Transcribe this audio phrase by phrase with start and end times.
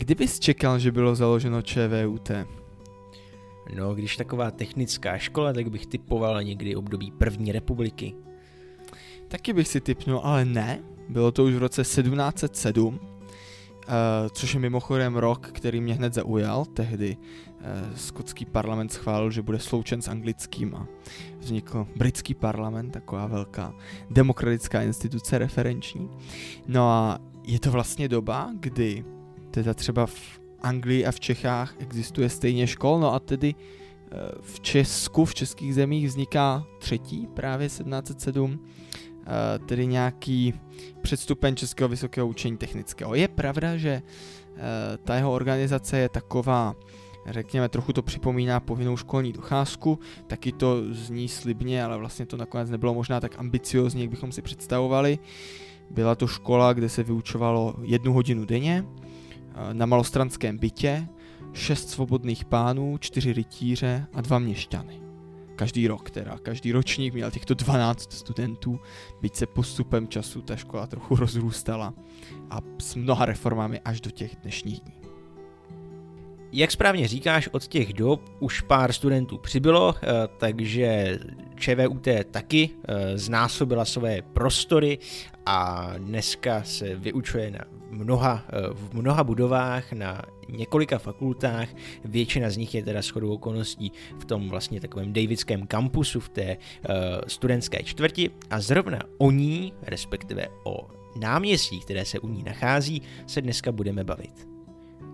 [0.00, 2.30] Kdy bys čekal, že bylo založeno ČVUT?
[3.76, 8.14] No, když taková technická škola, tak bych typoval někdy období první republiky.
[9.28, 10.80] Taky bych si typnul, ale ne.
[11.08, 13.00] Bylo to už v roce 1707,
[13.80, 16.64] Uh, což je mimochodem rok, který mě hned zaujal.
[16.64, 20.86] Tehdy uh, skotský parlament schválil, že bude sloučen s anglickým a
[21.38, 23.74] vznikl britský parlament, taková velká
[24.10, 26.10] demokratická instituce referenční.
[26.66, 29.04] No a je to vlastně doba, kdy
[29.50, 34.60] teda třeba v Anglii a v Čechách existuje stejně škol, no a tedy uh, v
[34.60, 38.60] Česku, v českých zemích vzniká třetí, právě 1707,
[39.30, 40.54] Eh, tedy nějaký
[41.02, 43.14] předstupen Českého vysokého učení technického.
[43.14, 46.74] Je pravda, že eh, ta jeho organizace je taková,
[47.26, 52.70] řekněme, trochu to připomíná povinnou školní docházku, taky to zní slibně, ale vlastně to nakonec
[52.70, 55.18] nebylo možná tak ambiciozní, jak bychom si představovali.
[55.90, 58.99] Byla to škola, kde se vyučovalo jednu hodinu denně eh,
[59.72, 61.08] na malostranském bytě,
[61.52, 65.10] šest svobodných pánů, čtyři rytíře a dva měšťany
[65.60, 68.80] každý rok teda, každý ročník měl těchto 12 studentů,
[69.20, 71.94] byť se postupem času ta škola trochu rozrůstala
[72.50, 74.99] a s mnoha reformami až do těch dnešních dní.
[76.52, 80.06] Jak správně říkáš, od těch dob už pár studentů přibylo, eh,
[80.38, 81.18] takže
[81.56, 84.98] ČVUT taky eh, znásobila své prostory
[85.46, 87.58] a dneska se vyučuje na
[87.90, 91.68] mnoha, eh, v mnoha budovách, na několika fakultách,
[92.04, 96.56] většina z nich je teda shodou okolností v tom vlastně takovém Davidském kampusu v té
[97.26, 103.42] studentské čtvrti a zrovna o ní, respektive o náměstí, které se u ní nachází, se
[103.42, 104.49] dneska budeme bavit.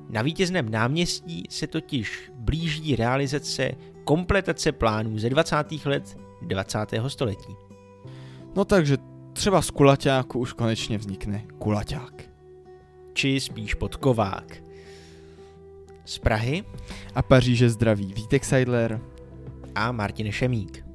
[0.08, 3.70] Na vítězném náměstí se totiž blíží realizace
[4.04, 5.56] kompletace plánů ze 20.
[5.84, 6.78] let 20.
[7.08, 7.56] století.
[8.56, 8.96] No takže
[9.32, 12.22] třeba z kulaťáku už konečně vznikne kulaťák.
[13.12, 14.62] Či spíš podkovák.
[16.04, 16.64] Z Prahy
[17.14, 19.00] a Paříže zdraví Vítek Seidler
[19.74, 20.85] a Martin Šemík.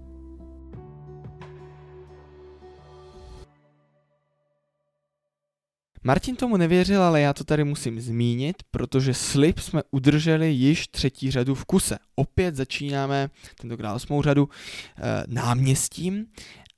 [6.03, 11.31] Martin tomu nevěřil, ale já to tady musím zmínit, protože slib jsme udrželi již třetí
[11.31, 11.97] řadu v kuse.
[12.15, 13.29] Opět začínáme,
[13.61, 14.49] tentokrát osmou řadu,
[14.97, 16.25] eh, náměstím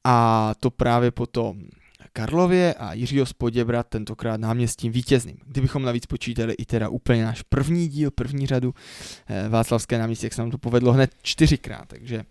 [0.03, 1.63] a to právě potom
[2.13, 5.37] Karlově a Jiřího Spoděbra tentokrát náměstím vítězným.
[5.45, 8.73] Kdybychom navíc počítali i teda úplně náš první díl, první řadu
[9.27, 12.23] eh, Václavské náměstí, jak se nám to povedlo hned čtyřikrát, takže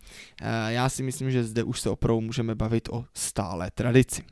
[0.43, 4.23] eh, já si myslím, že zde už se opravdu můžeme bavit o stále tradici.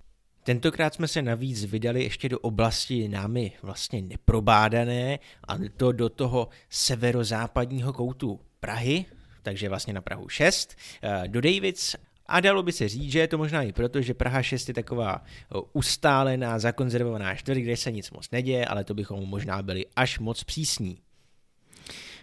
[0.45, 5.19] Tentokrát jsme se navíc vydali ještě do oblasti námi vlastně neprobádané
[5.49, 9.05] a to do toho severozápadního koutu Prahy,
[9.43, 11.97] takže vlastně na Prahu 6, eh, do Davids
[12.27, 14.75] a dalo by se říct, že je to možná i proto, že Praha 6 je
[14.75, 15.25] taková
[15.73, 20.45] ustálená, zakonzervovaná čtvrť, kde se nic moc neděje, ale to bychom možná byli až moc
[20.45, 20.99] přísní.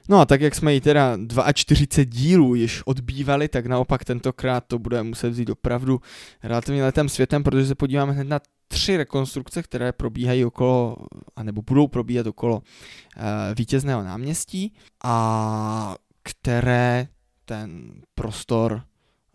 [0.09, 1.18] No a tak jak jsme ji teda
[1.53, 6.01] 42 dílů již odbývali, tak naopak tentokrát to bude muset vzít opravdu
[6.44, 10.96] relativně letem světem, protože se podíváme hned na tři rekonstrukce, které probíhají okolo,
[11.35, 13.23] anebo budou probíhat okolo uh,
[13.57, 14.73] vítězného náměstí
[15.03, 17.07] a které
[17.46, 18.73] ten prostor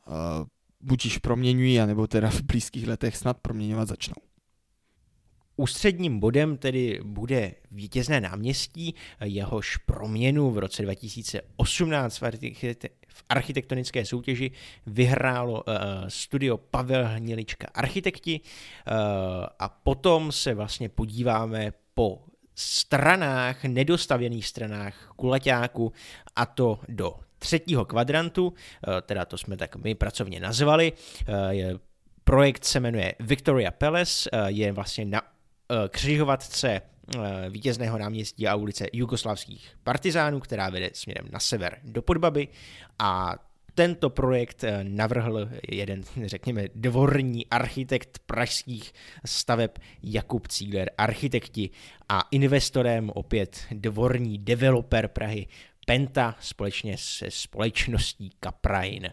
[0.07, 0.15] uh,
[0.81, 4.32] buď již proměňují, anebo teda v blízkých letech snad proměňovat začnou.
[5.63, 12.21] Ústředním bodem tedy bude vítězné náměstí, jehož proměnu v roce 2018
[13.09, 14.51] v architektonické soutěži
[14.87, 15.75] vyhrálo uh,
[16.09, 18.95] studio Pavel Hnilička Architekti uh,
[19.59, 22.23] a potom se vlastně podíváme po
[22.55, 25.93] stranách, nedostavěných stranách kulaťáku
[26.37, 30.93] a to do třetího kvadrantu, eh, teda to jsme tak my pracovně nazvali.
[31.29, 31.75] Eh,
[32.25, 35.23] projekt se jmenuje Victoria Palace, eh, je vlastně na
[35.89, 36.81] křižovatce
[37.51, 42.49] vítězného náměstí a ulice jugoslavských partizánů, která vede směrem na sever do Podbaby
[42.99, 43.35] a
[43.75, 48.93] tento projekt navrhl jeden, řekněme, dvorní architekt pražských
[49.25, 49.71] staveb
[50.03, 51.71] Jakub Cíler, architekti
[52.09, 55.47] a investorem opět dvorní developer Prahy
[55.87, 59.13] Penta společně se společností Kaprain.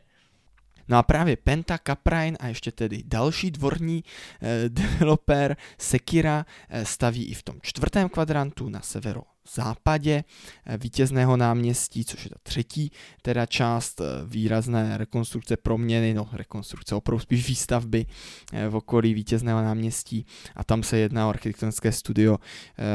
[0.89, 4.03] No a právě Penta, Kaprain a ještě tedy další dvorní
[4.41, 9.21] eh, developer Sekira eh, staví i v tom čtvrtém kvadrantu na severo
[9.55, 10.23] západě
[10.65, 12.91] eh, vítězného náměstí, což je ta třetí
[13.21, 18.05] teda část eh, výrazné rekonstrukce proměny, no rekonstrukce opravdu spíš výstavby
[18.53, 20.25] eh, v okolí vítězného náměstí
[20.55, 22.37] a tam se jedná o architektonické studio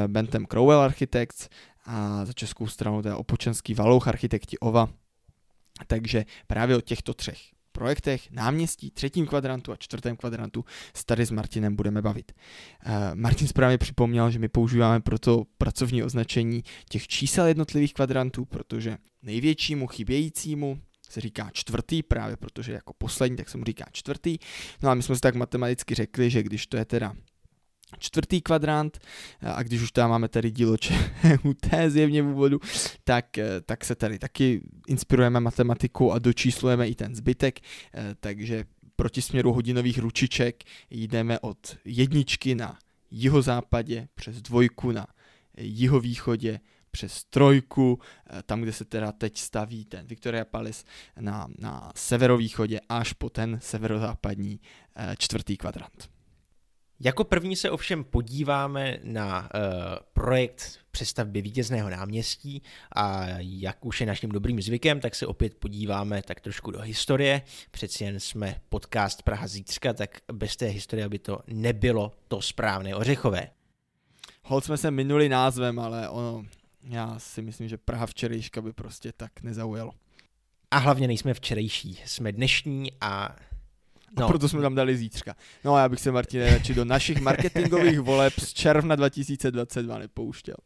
[0.07, 1.49] Bentham Crowell Architects
[1.87, 4.89] a za českou stranu teda Opočenský Valouch architekti OVA.
[5.87, 10.65] Takže právě o těchto třech projektech, náměstí, třetím kvadrantu a čtvrtém kvadrantu
[10.97, 12.33] se tady s Martinem budeme bavit.
[12.87, 18.45] Uh, Martin správně připomněl, že my používáme pro to pracovní označení těch čísel jednotlivých kvadrantů,
[18.45, 20.81] protože největšímu chybějícímu
[21.11, 24.39] se říká čtvrtý, právě protože jako poslední, tak se mu říká čtvrtý.
[24.83, 27.15] No a my jsme si tak matematicky řekli, že když to je teda
[27.99, 28.99] čtvrtý kvadrant
[29.41, 30.77] a když už tam máme tady dílo
[31.71, 32.61] té zjevně v úvodu,
[33.05, 33.27] tak,
[33.67, 37.61] tak se tady taky inspirujeme matematiku a dočíslujeme i ten zbytek,
[38.21, 38.65] takže
[38.97, 42.79] proti směru hodinových ručiček jdeme od jedničky na
[43.11, 45.07] jihozápadě přes dvojku na
[45.57, 47.99] jihovýchodě přes trojku,
[48.47, 50.85] tam, kde se teda teď staví ten Victoria Palace
[51.21, 54.61] na, na severovýchodě až po ten severozápadní
[55.19, 56.14] čtvrtý kvadrant.
[57.05, 59.49] Jako první se ovšem podíváme na uh,
[60.13, 62.63] projekt přestavby vítězného náměstí
[62.97, 67.43] a jak už je naším dobrým zvykem, tak se opět podíváme tak trošku do historie.
[67.71, 72.95] Přeci jen jsme podcast Praha zítřka, tak bez té historie by to nebylo to správné
[72.95, 73.51] ořechové.
[74.43, 76.45] Hold jsme se minuli názvem, ale ono,
[76.83, 79.93] já si myslím, že Praha včerejška by prostě tak nezaujalo.
[80.71, 83.37] A hlavně nejsme včerejší, jsme dnešní a
[84.19, 84.25] No.
[84.25, 85.35] A proto jsme tam dali zítřka.
[85.65, 90.57] No a já bych se, Martine, radši do našich marketingových voleb z června 2022 nepouštěl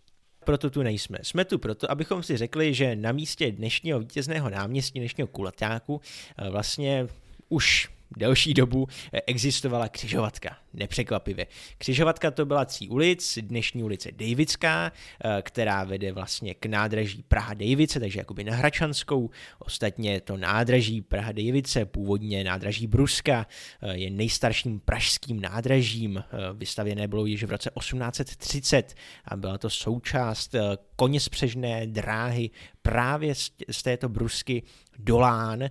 [0.48, 1.18] proto tu nejsme.
[1.22, 6.00] Jsme tu proto, abychom si řekli, že na místě dnešního vítězného náměstí, dnešního kulatáku,
[6.38, 7.06] eh, vlastně
[7.48, 10.56] už delší dobu eh, existovala křižovatka.
[10.74, 11.46] Nepřekvapivě.
[11.78, 14.92] Křižovatka to byla tří ulic, dnešní ulice Davidská,
[15.24, 19.30] eh, která vede vlastně k nádraží Praha Davice, takže jakoby na Hračanskou.
[19.58, 23.46] Ostatně to nádraží Praha Davice, původně nádraží Bruska,
[23.82, 26.24] eh, je nejstarším pražským nádražím.
[26.54, 28.94] Vystavěné bylo již v roce 1830
[29.24, 30.54] a byla to součást
[30.98, 32.50] koněspřežné dráhy
[32.82, 33.34] právě
[33.70, 34.62] z této brusky
[34.98, 35.64] Dolán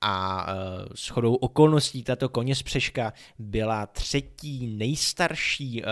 [0.00, 0.52] a uh,
[0.94, 5.88] s chodou okolností tato koně spřeška byla třetí nejstarší uh,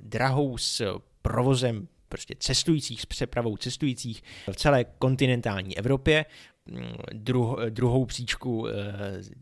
[0.00, 6.24] drahou s provozem prostě cestujících, s přepravou cestujících v celé kontinentální Evropě.
[6.70, 8.72] Mm, druh, druhou příčku e,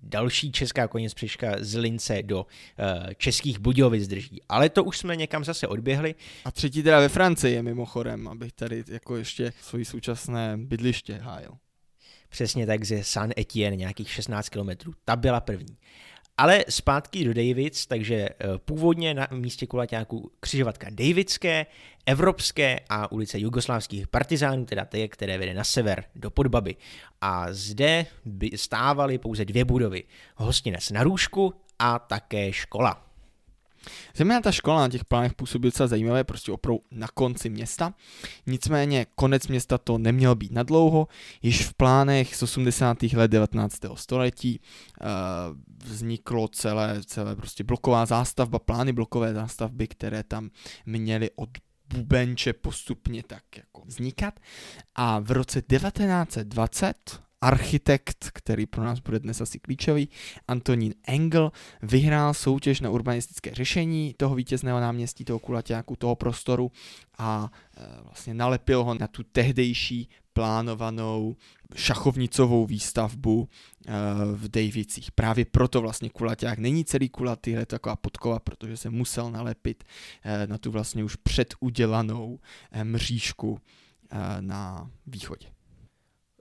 [0.02, 2.46] další česká koněspřeška z Lince do
[2.78, 4.42] e, českých Budějovic drží.
[4.48, 6.14] Ale to už jsme někam zase odběhli.
[6.44, 11.52] A třetí teda ve Francii je mimochodem, abych tady jako ještě svoji současné bydliště hájil
[12.30, 14.92] přesně tak ze San Etienne, nějakých 16 kilometrů.
[15.04, 15.76] Ta byla první.
[16.40, 21.66] Ale zpátky do Davids, takže eh, původně na místě kulaťáku křižovatka Davidské,
[22.06, 26.76] Evropské a ulice jugoslávských partizánů, teda ty, které vede na sever do Podbaby.
[27.20, 30.04] A zde by stávaly pouze dvě budovy.
[30.36, 33.09] Hostinec na růžku a také škola.
[34.16, 37.94] Zejména ta škola na těch plánech působí docela zajímavé, prostě opravdu na konci města.
[38.46, 41.08] Nicméně konec města to neměl být na dlouho.
[41.42, 43.02] Již v plánech z 80.
[43.02, 43.78] let 19.
[43.94, 45.06] století uh,
[45.84, 50.50] vzniklo celé, celé prostě bloková zástavba, plány blokové zástavby, které tam
[50.86, 51.50] měly od
[51.94, 54.40] bubenče postupně tak jako vznikat.
[54.94, 60.08] A v roce 1920 architekt, který pro nás bude dnes asi klíčový,
[60.48, 61.52] Antonín Engel,
[61.82, 66.72] vyhrál soutěž na urbanistické řešení toho vítězného náměstí, toho kulaťáku, toho prostoru
[67.18, 71.36] a e, vlastně nalepil ho na tu tehdejší plánovanou
[71.74, 73.92] šachovnicovou výstavbu e,
[74.34, 75.12] v Davicích.
[75.12, 79.84] Právě proto vlastně kulaťák není celý kulatý, je to taková podkova, protože se musel nalepit
[80.22, 82.38] e, na tu vlastně už předudělanou
[82.84, 83.58] mřížku
[84.40, 85.46] na východě.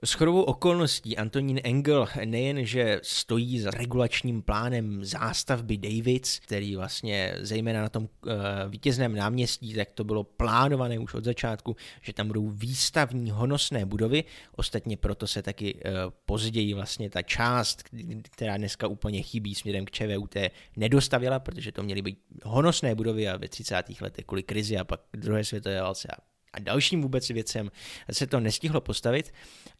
[0.04, 7.34] S chodovou okolností Antonín Engel nejen, že stojí za regulačním plánem zástavby Davids, který vlastně
[7.40, 8.30] zejména na tom uh,
[8.68, 14.24] vítězném náměstí, tak to bylo plánované už od začátku, že tam budou výstavní honosné budovy,
[14.56, 15.80] ostatně proto se taky uh,
[16.26, 17.82] později vlastně ta část,
[18.22, 20.34] která dneska úplně chybí směrem k ČVUT,
[20.76, 23.82] nedostavila, protože to měly být honosné budovy a ve 30.
[24.00, 27.70] letech kvůli krizi a pak druhé světové válce a a dalším vůbec věcem
[28.10, 29.32] se to nestihlo postavit,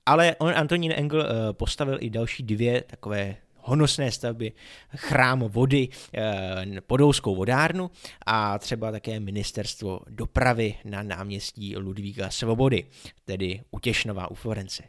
[0.06, 4.52] ale on Antonín Engel eh, postavil i další dvě takové honosné stavby,
[4.96, 7.90] chrám vody, eh, podolskou vodárnu
[8.26, 12.84] a třeba také ministerstvo dopravy na náměstí Ludvíka Svobody,
[13.24, 14.82] tedy u Těšnova u Florence.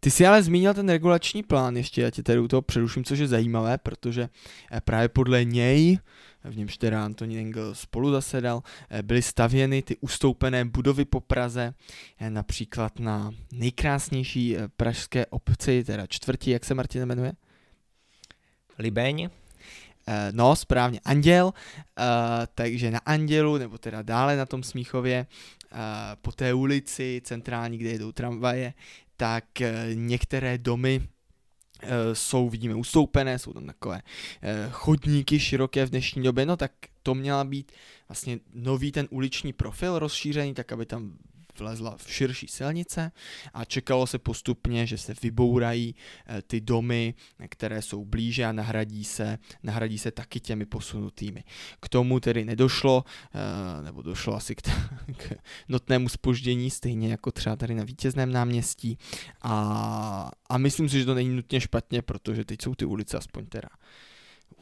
[0.00, 3.18] Ty jsi ale zmínil ten regulační plán ještě, já tě tady u toho přeruším, což
[3.18, 4.28] je zajímavé, protože
[4.72, 5.98] eh, právě podle něj
[6.50, 11.74] v němž teda Antonín Engel spolu zasedal, eh, byly stavěny ty ustoupené budovy po Praze,
[12.18, 17.32] eh, například na nejkrásnější eh, pražské obci, teda čtvrtí, jak se Martin jmenuje?
[18.78, 19.28] Libeň.
[20.32, 21.52] No, správně, Anděl,
[22.54, 25.26] takže na Andělu, nebo teda dále na tom Smíchově,
[26.22, 28.74] po té ulici centrální, kde jedou tramvaje,
[29.16, 29.44] tak
[29.94, 31.08] některé domy
[32.12, 34.02] jsou, vidíme, ustoupené, jsou tam takové
[34.70, 37.72] chodníky široké v dnešní době, no tak to měla být
[38.08, 41.18] vlastně nový ten uliční profil rozšířený, tak aby tam
[41.60, 43.12] vlezla v širší silnice
[43.54, 45.94] a čekalo se postupně, že se vybourají
[46.26, 47.14] eh, ty domy,
[47.48, 51.44] které jsou blíže a nahradí se, nahradí se taky těmi posunutými.
[51.80, 55.32] K tomu tedy nedošlo, eh, nebo došlo asi k, t- k
[55.68, 58.98] notnému spoždění, stejně jako třeba tady na vítězném náměstí
[59.42, 63.46] a, a myslím si, že to není nutně špatně, protože teď jsou ty ulice aspoň
[63.46, 63.68] teda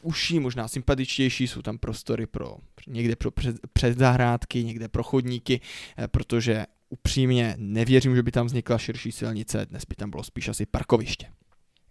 [0.03, 3.31] užší, možná sympatičtější, jsou tam prostory pro někde pro
[3.73, 5.61] předzahrádky, někde pro chodníky,
[5.99, 10.49] eh, protože upřímně nevěřím, že by tam vznikla širší silnice, dnes by tam bylo spíš
[10.49, 11.27] asi parkoviště.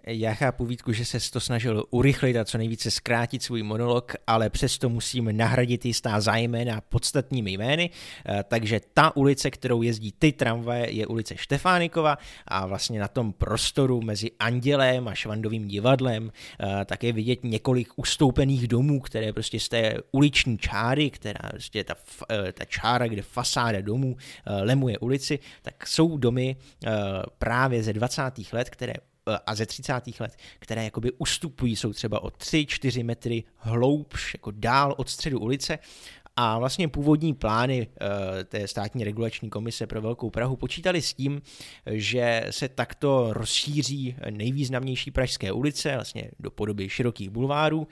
[0.08, 4.50] Já chápu Vítku, že se to snažil urychlit a co nejvíce zkrátit svůj monolog, ale
[4.50, 7.90] přesto musím nahradit jistá zájmena podstatními jmény,
[8.26, 12.18] eh, takže ta ulice, kterou jezdí ty tramvaje, je ulice Štefánikova
[12.48, 17.90] a vlastně na tom prostoru mezi Andělem a Švandovým divadlem eh, tak je vidět několik
[17.96, 21.96] ustoupených domů, které prostě z té uliční čáry, která prostě ta,
[22.30, 26.56] eh, ta čára, kde fasáda domů lemuje ulici, tak jsou domy
[27.38, 28.54] právě ze 20.
[28.54, 28.94] let, které
[29.46, 29.94] a ze 30.
[30.20, 35.80] let, které jakoby ustupují, jsou třeba o 3-4 metry hloubš, jako dál od středu ulice
[36.36, 38.08] a vlastně původní plány uh,
[38.44, 41.42] té státní regulační komise pro Velkou Prahu počítali s tím,
[41.92, 47.88] že se takto rozšíří nejvýznamnější pražské ulice, vlastně do podoby širokých bulvárů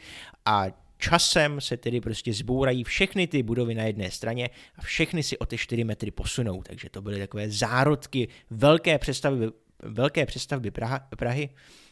[0.45, 0.65] a
[0.97, 5.45] časem se tedy prostě zbourají všechny ty budovy na jedné straně a všechny si o
[5.45, 6.63] ty 4 metry posunou.
[6.63, 9.47] Takže to byly takové zárodky velké představy
[9.83, 11.50] velké přestavby Praha, Prahy,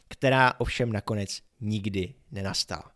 [0.07, 2.91] která ovšem nakonec nikdy nenastala.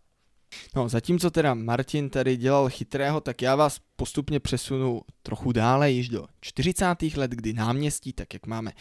[0.75, 6.09] No, zatímco teda Martin tady dělal chytrého, tak já vás postupně přesunu trochu dále, již
[6.09, 6.85] do 40.
[7.15, 8.71] let, kdy náměstí, tak jak máme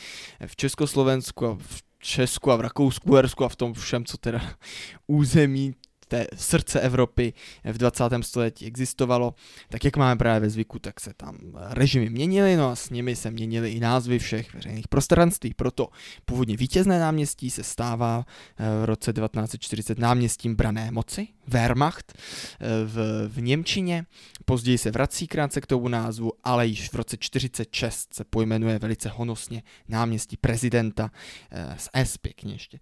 [0.47, 4.41] v Československu a v Česku a v Rakousku, Uhersku a v tom všem, co teda
[5.07, 5.75] území
[6.13, 7.33] té srdce Evropy
[7.65, 8.05] v 20.
[8.21, 9.35] století existovalo,
[9.69, 11.39] tak jak máme právě ve zvyku, tak se tam
[11.71, 15.55] režimy měnily, no a s nimi se měnily i názvy všech veřejných prostranství.
[15.55, 15.89] Proto
[16.25, 18.27] původně vítězné náměstí se stává
[18.59, 24.07] eh, v roce 1940 náměstím brané moci, Wehrmacht eh, v, v Němčině.
[24.45, 29.09] Později se vrací krátce k tomu názvu, ale již v roce 46 se pojmenuje velice
[29.09, 31.11] honosně náměstí prezidenta
[31.51, 32.79] eh, z S pěkně ještě,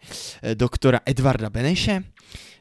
[0.54, 2.04] doktora Edvarda Beneše.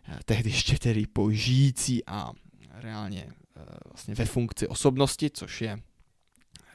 [0.10, 2.32] Eh, tehdy ještě tedy použijící a
[2.74, 5.80] reálně eh, vlastně ve funkci osobnosti, což je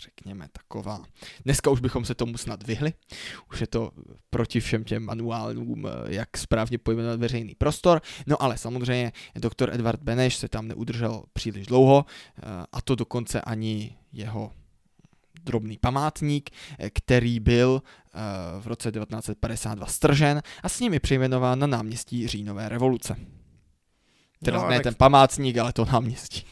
[0.05, 1.05] řekněme, taková.
[1.45, 2.93] Dneska už bychom se tomu snad vyhli.
[3.51, 3.91] Už je to
[4.31, 8.03] proti všem těm manuálům, eh, jak správně pojmenovat veřejný prostor.
[8.27, 12.05] No ale samozřejmě doktor Edward Beneš se tam neudržel příliš dlouho
[12.73, 14.53] a to dokonce ani jeho
[15.45, 16.51] drobný památník,
[16.93, 17.83] který byl
[18.61, 23.17] v roce 1952 stržen a s nimi přejmenován na náměstí Říjnové revoluce.
[24.45, 24.83] Teda no, ne tak...
[24.83, 26.45] ten památník, ale to náměstí.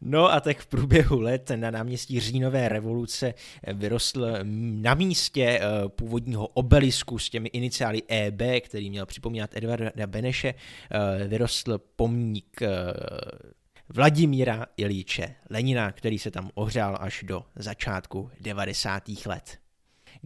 [0.00, 3.34] No a tak v průběhu let na náměstí Říjnové revoluce
[3.72, 4.28] vyrostl
[4.82, 11.28] na místě eh, původního obelisku s těmi iniciály EB, který měl připomínat Edvarda Beneše, eh,
[11.28, 12.68] vyrostl pomník eh,
[13.88, 19.02] Vladimíra Ilíče Lenina, který se tam ohřál až do začátku 90.
[19.26, 19.65] let.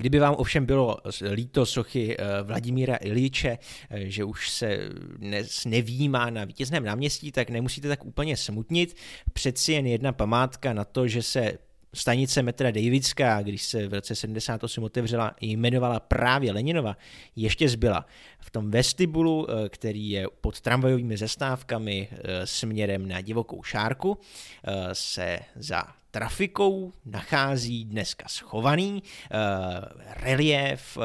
[0.01, 0.97] Kdyby vám ovšem bylo
[1.33, 3.59] líto sochy eh, Vladimíra Ilíče,
[3.91, 4.79] eh, že už se
[5.17, 8.97] dnes nevýjímá na vítězném náměstí, tak nemusíte tak úplně smutnit.
[9.33, 11.53] Přeci jen jedna památka na to, že se
[11.95, 16.97] stanice metra Davidská, když se v roce 78 otevřela, jmenovala právě Leninova,
[17.37, 18.07] ještě zbyla.
[18.41, 22.09] V tom vestibulu, eh, který je pod tramvajovými zastávkami
[22.45, 24.19] směrem na divokou šárku,
[24.93, 29.39] se za trafikou nachází dneska schovaný uh,
[30.07, 31.05] relief, uh,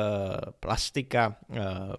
[0.59, 1.57] plastika uh,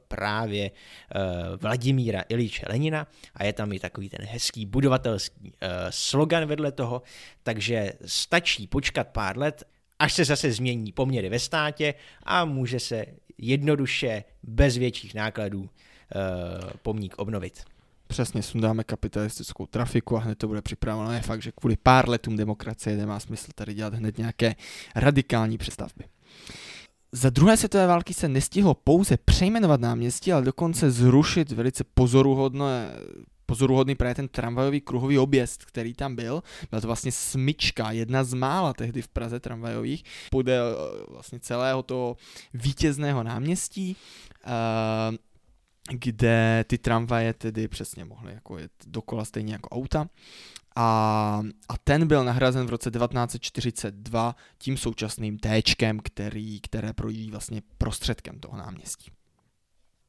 [0.09, 1.23] právě uh,
[1.61, 7.03] Vladimíra Iliče Lenina a je tam i takový ten hezký budovatelský uh, slogan vedle toho,
[7.43, 9.65] takže stačí počkat pár let,
[9.99, 13.07] až se zase změní poměry ve státě a může se
[13.39, 15.69] jednoduše, bez větších nákladů uh,
[16.83, 17.75] pomník obnovit.
[18.07, 21.13] Přesně, sundáme kapitalistickou trafiku a hned to bude připraveno.
[21.13, 24.55] Je fakt, že kvůli pár letům demokracie nemá smysl tady dělat hned nějaké
[24.97, 26.05] radikální přestavby.
[27.13, 32.91] Za druhé světové války se nestihlo pouze přejmenovat náměstí, ale dokonce zrušit velice pozoruhodné
[33.47, 36.43] pozoruhodný právě ten tramvajový kruhový objezd, který tam byl.
[36.71, 41.83] Byla to vlastně smyčka, jedna z mála tehdy v Praze tramvajových, podél eh, vlastně celého
[41.83, 42.17] toho
[42.55, 43.97] vítězného náměstí.
[44.47, 45.17] Uh,
[45.90, 50.09] kde ty tramvaje tedy přesně mohly jako jet dokola stejně jako auta.
[50.76, 55.62] A, a ten byl nahrazen v roce 1942 tím současným T,
[56.02, 59.11] který, které projíždí vlastně prostředkem toho náměstí.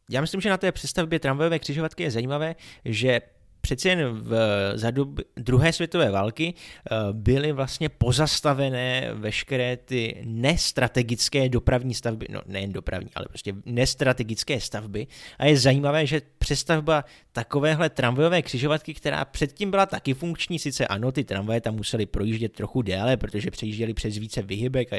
[0.10, 2.55] Já myslím, že na té přestavbě tramvajové křižovatky je zajímavé,
[2.86, 3.22] že
[3.67, 4.31] přeci jen v,
[4.75, 12.41] za doby druhé světové války eh, byly vlastně pozastavené veškeré ty nestrategické dopravní stavby, no
[12.45, 15.07] nejen dopravní, ale prostě nestrategické stavby.
[15.38, 21.12] A je zajímavé, že přestavba takovéhle tramvajové křižovatky, která předtím byla taky funkční, sice ano,
[21.12, 24.98] ty tramvaje tam museli projíždět trochu déle, protože přejížděli přes více vyhybek a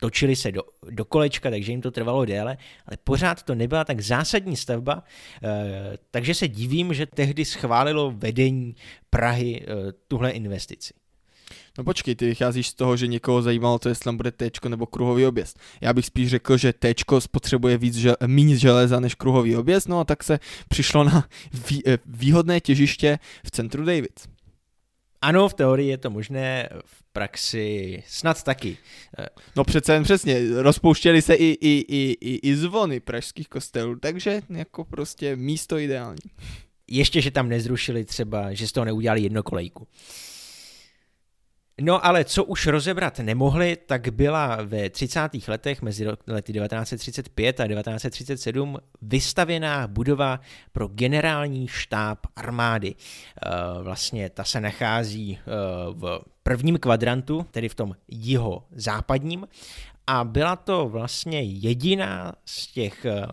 [0.00, 4.00] točili se do, do kolečka, takže jim to trvalo déle, ale pořád to nebyla tak
[4.00, 5.02] zásadní stavba,
[5.42, 8.74] eh, takže se divím, že tehdy schválilo vedení
[9.10, 10.94] Prahy eh, tuhle investici.
[11.78, 14.86] No počkej, ty vycházíš z toho, že někoho zajímalo to, jestli tam bude T nebo
[14.86, 15.58] kruhový objezd.
[15.80, 20.00] Já bych spíš řekl, že T spotřebuje víc žel, méně železa než kruhový objezd, no
[20.00, 21.28] a tak se přišlo na
[21.68, 24.28] vý, eh, výhodné těžiště v centru Davids.
[25.22, 28.76] Ano, v teorii je to možné, v praxi snad taky.
[29.18, 33.96] Eh, no přece jen přesně, rozpouštěli se i, i, i, i, i zvony pražských kostelů,
[34.00, 36.30] takže jako prostě místo ideální.
[36.88, 39.86] Ještě, že tam nezrušili třeba, že z toho neudělali jednokolejku.
[41.80, 45.20] No ale co už rozebrat nemohli, tak byla ve 30.
[45.48, 50.40] letech mezi lety 1935 a 1937 vystavěná budova
[50.72, 52.94] pro generální štáb armády.
[52.94, 53.50] Eh,
[53.82, 55.50] vlastně ta se nachází eh,
[55.92, 59.46] v prvním kvadrantu, tedy v tom jiho západním
[60.06, 63.26] a byla to vlastně jediná z těch eh,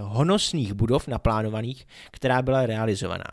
[0.00, 3.30] honosných budov naplánovaných, která byla realizovaná.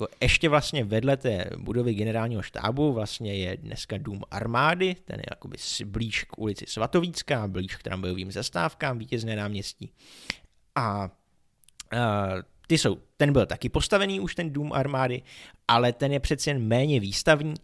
[0.00, 5.24] Jako ještě vlastně vedle té budovy generálního štábu vlastně je dneska dům armády, ten je
[5.30, 9.92] jakoby blíž k ulici Svatovícká, blíž k tramvajovým zastávkám, vítězné náměstí.
[10.74, 11.10] A, a
[12.66, 15.22] ty jsou, ten byl taky postavený už ten dům armády,
[15.68, 17.54] ale ten je přeci jen méně výstavní,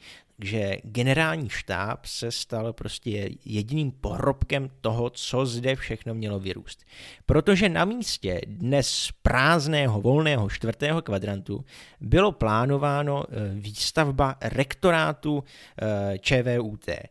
[0.44, 6.84] že generální štáb se stal prostě jediným pohrobkem toho, co zde všechno mělo vyrůst.
[7.26, 11.64] Protože na místě dnes prázdného volného čtvrtého kvadrantu
[12.00, 15.44] bylo plánováno eh, výstavba rektorátu
[15.82, 16.88] eh, ČVUT.
[16.88, 17.02] Eh,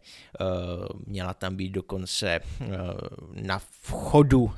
[1.05, 2.39] měla tam být dokonce
[3.33, 4.51] na vchodu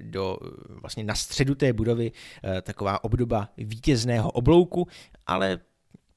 [0.00, 0.38] do,
[0.68, 2.12] vlastně na středu té budovy
[2.62, 4.88] taková obdoba vítězného oblouku,
[5.26, 5.58] ale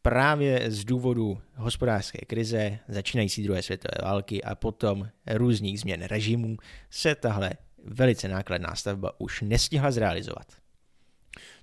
[0.05, 6.57] právě z důvodu hospodářské krize, začínající druhé světové války a potom různých změn režimů
[6.89, 7.51] se tahle
[7.83, 10.47] velice nákladná stavba už nestihla zrealizovat.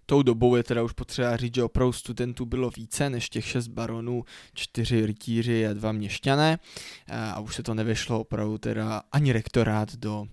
[0.07, 3.69] Tou dobou je teda už potřeba říct, že opravdu studentů bylo více než těch šest
[3.69, 4.25] baronů,
[4.55, 6.59] čtyři rytíři a dva měšťané
[7.09, 10.27] a už se to nevyšlo opravdu teda ani rektorát do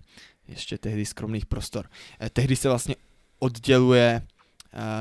[0.48, 1.90] ještě tehdy skromných prostor.
[2.20, 2.96] Eh, tehdy se vlastně
[3.38, 4.22] odděluje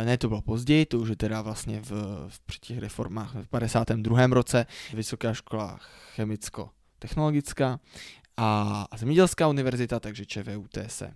[0.06, 1.92] ne, to bylo později, to už je teda vlastně v,
[2.28, 4.28] v při těch reformách v 52.
[4.28, 5.80] roce, Vysoká škola
[6.16, 7.80] chemicko-technologická
[8.38, 11.12] a, a zemědělská univerzita, takže ČVUT se uh,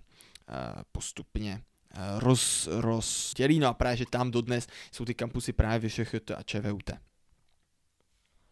[0.92, 1.62] postupně
[1.96, 6.42] uh, roz, rozdělí, no a právě, že tam dodnes jsou ty kampusy právě VŠHT a
[6.42, 6.90] ČVUT.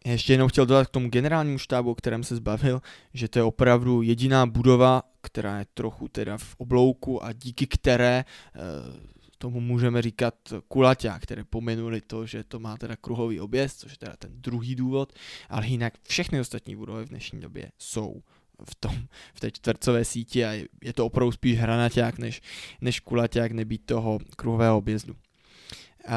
[0.04, 2.82] Ještě jenom chtěl dodat k tomu generálnímu štábu, o kterém se zbavil,
[3.14, 8.24] že to je opravdu jediná budova, která je trochu teda v oblouku a díky které
[8.56, 8.62] uh,
[9.42, 10.34] tomu můžeme říkat
[10.68, 14.74] kulaťák, které pomenuli to, že to má teda kruhový objezd, což je teda ten druhý
[14.74, 15.12] důvod,
[15.48, 18.22] ale jinak všechny ostatní budovy v dnešní době jsou
[18.64, 20.52] v, tom, v té čtvercové síti a
[20.82, 22.42] je to opravdu spíš hranaťák než,
[22.80, 25.12] než kulaťák nebýt toho kruhového objezdu.
[25.12, 26.12] Uh,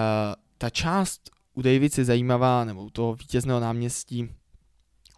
[0.57, 4.29] ta část u Davids je zajímavá, nebo u toho vítězného náměstí,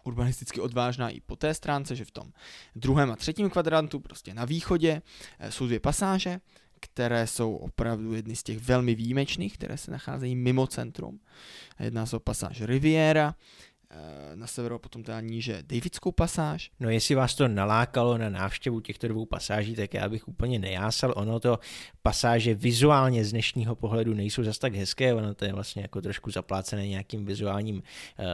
[0.04, 2.32] urbanisticky odvážná i po té stránce, že v tom
[2.76, 5.02] druhém a třetím kvadrantu, prostě na východě,
[5.38, 6.40] eh, jsou dvě pasáže,
[6.80, 11.20] které jsou opravdu jedny z těch velmi výjimečných, které se nacházejí mimo centrum.
[11.80, 13.34] Jedná se o pasáž Riviera,
[13.90, 13.96] eh,
[14.36, 16.70] na severu potom teda níže Davidskou pasáž.
[16.80, 21.12] No jestli vás to nalákalo na návštěvu těchto dvou pasáží, tak já bych úplně nejásal.
[21.16, 21.58] Ono to
[22.02, 26.30] pasáže vizuálně z dnešního pohledu nejsou zas tak hezké, ono to je vlastně jako trošku
[26.30, 27.82] zaplácené nějakým vizuálním uh,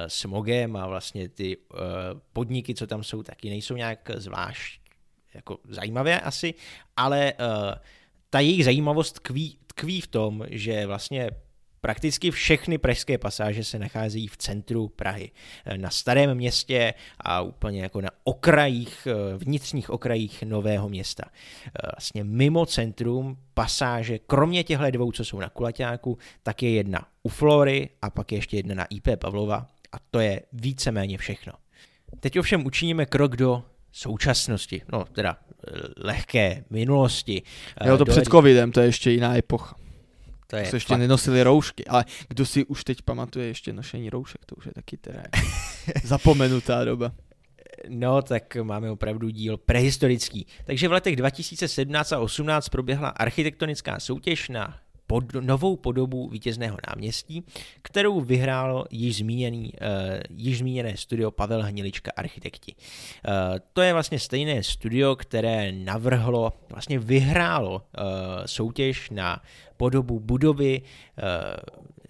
[0.07, 1.79] smogem a vlastně ty uh,
[2.33, 4.85] podniky, co tam jsou, taky nejsou nějak zvlášť
[5.35, 6.55] jako zajímavé asi,
[6.97, 7.75] ale uh,
[8.35, 11.31] ta jejich zajímavost tkví, tkví v tom, že vlastně
[11.81, 15.31] Prakticky všechny pražské pasáže se nacházejí v centru Prahy,
[15.77, 21.25] na starém městě a úplně jako na okrajích, vnitřních okrajích nového města.
[21.95, 27.29] Vlastně mimo centrum pasáže, kromě těchto dvou, co jsou na Kulaťáku, tak je jedna u
[27.29, 31.53] Flory a pak je ještě jedna na IP Pavlova a to je víceméně všechno.
[32.21, 33.63] Teď ovšem učiníme krok do
[33.99, 37.43] současnosti, no teda eh, lehké minulosti.
[37.87, 38.13] Jo, to do...
[38.13, 39.77] před covidem, to je ještě jiná epocha.
[40.47, 40.99] To je se ještě fakt.
[40.99, 44.97] nenosili roušky, ale kdo si už teď pamatuje ještě nošení roušek, to už je taky
[44.97, 45.23] teda
[46.05, 47.13] zapomenutá doba.
[47.89, 50.47] No, tak máme opravdu díl prehistorický.
[50.65, 57.45] Takže v letech 2017 a 2018 proběhla architektonická soutěž na pod, novou podobu vítězného náměstí,
[57.83, 62.75] kterou vyhrálo již, zmíněný, uh, již zmíněné studio Pavel Hnilička Architekti.
[62.75, 63.35] Uh,
[63.73, 68.05] to je vlastně stejné studio, které navrhlo, vlastně vyhrálo uh,
[68.47, 69.43] soutěž na
[69.77, 71.25] podobu budovy uh,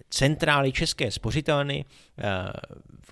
[0.09, 1.85] centrály České spořitelny,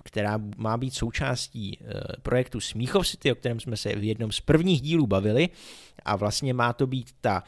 [0.04, 1.78] která má být součástí
[2.22, 5.48] projektu Smíchov City, o kterém jsme se v jednom z prvních dílů bavili.
[6.04, 7.42] A vlastně má to být ta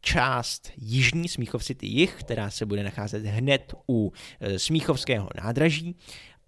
[0.00, 5.96] část jižní Smíchov City jich, která se bude nacházet hned u e, Smíchovského nádraží.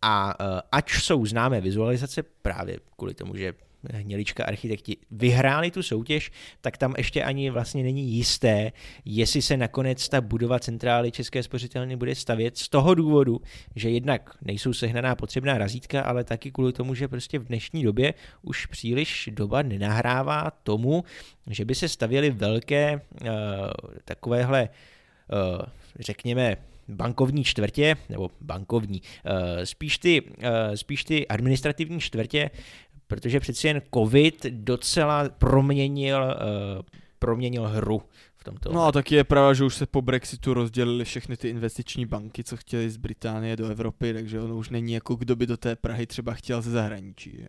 [0.03, 3.53] A e, ač jsou známé vizualizace právě kvůli tomu, že
[3.91, 8.73] Hnělička architekti vyhráli tu soutěž, tak tam ještě ani vlastně není jisté,
[9.05, 13.41] jestli se nakonec ta budova centrály České spořitelny bude stavět z toho důvodu,
[13.77, 18.15] že jednak nejsou sehnaná potřebná razítka, ale taky kvůli tomu, že prostě v dnešní době
[18.43, 21.05] už příliš doba nenahrává tomu,
[21.51, 23.29] že by se stavěly velké uh,
[24.05, 24.69] takovéhle
[25.33, 25.63] uh,
[26.01, 26.57] řekněme,
[26.89, 29.03] bankovní čtvrtě, nebo bankovní,
[29.65, 30.23] spíš ty,
[30.75, 32.51] spíš ty administrativní čtvrtě,
[33.13, 36.83] protože přeci jen covid docela proměnil, uh,
[37.19, 38.03] proměnil hru
[38.37, 38.73] v tomto.
[38.73, 42.45] No a taky je pravda, že už se po Brexitu rozdělili všechny ty investiční banky,
[42.45, 45.77] co chtěli z Británie do Evropy, takže ono už není jako kdo by do té
[45.77, 47.37] Prahy třeba chtěl ze zahraničí.
[47.41, 47.49] Že?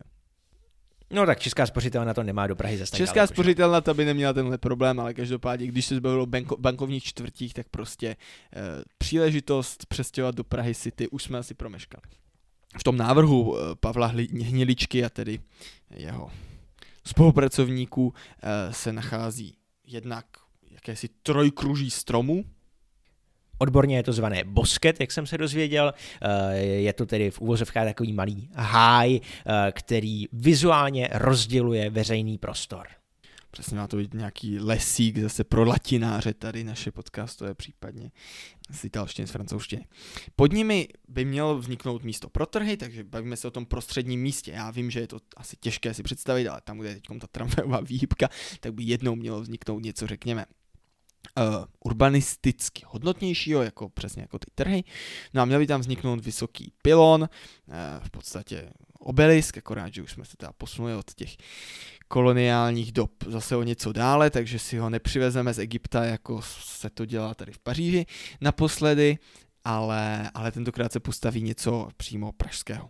[1.12, 4.58] No tak Česká spořitelna to nemá do Prahy zase Česká spořitelna ta by neměla tenhle
[4.58, 8.16] problém, ale každopádně, když se zbavilo banko, bankovních čtvrtích, tak prostě e,
[8.98, 12.23] příležitost přestěhovat do Prahy City už jsme asi promeškali
[12.78, 15.40] v tom návrhu eh, Pavla Hniličky a tedy
[15.90, 16.32] jeho
[17.06, 19.56] spolupracovníků eh, se nachází
[19.88, 20.26] jednak
[20.72, 22.46] jakési trojkruží stromů,
[23.58, 25.94] Odborně je to zvané bosket, jak jsem se dozvěděl.
[26.22, 29.20] Eh, je to tedy v úvozovkách takový malý háj,
[29.72, 32.88] který vizuálně rozděluje veřejný prostor.
[33.54, 38.12] Přesně má to být nějaký lesík zase pro latináře tady naše podcastové případně
[38.72, 39.88] z italštiny, z francouzštiny.
[40.36, 44.52] Pod nimi by mělo vzniknout místo pro trhy, takže bavíme se o tom prostředním místě.
[44.52, 47.28] Já vím, že je to asi těžké si představit, ale tam, kde je teď ta
[47.28, 50.46] tramvajová výhybka, tak by jednou mělo vzniknout něco, řekněme,
[51.38, 54.84] uh, urbanisticky hodnotnějšího, jako přesně jako ty trhy.
[55.34, 60.12] No a měl by tam vzniknout vysoký pilon, uh, v podstatě obelisk, akorát, že už
[60.12, 61.38] jsme se teda posunuli od těch
[62.14, 67.06] koloniálních dob zase o něco dále, takže si ho nepřivezeme z Egypta, jako se to
[67.06, 68.06] dělá tady v Paříži
[68.42, 69.18] naposledy,
[69.64, 72.90] ale, ale tentokrát se postaví něco přímo pražského.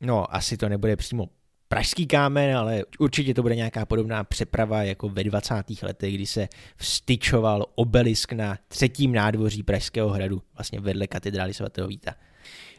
[0.00, 1.28] No, asi to nebude přímo
[1.68, 5.54] pražský kámen, ale určitě to bude nějaká podobná přeprava jako ve 20.
[5.82, 12.14] letech, kdy se vstyčoval obelisk na třetím nádvoří Pražského hradu, vlastně vedle katedrály svatého Víta.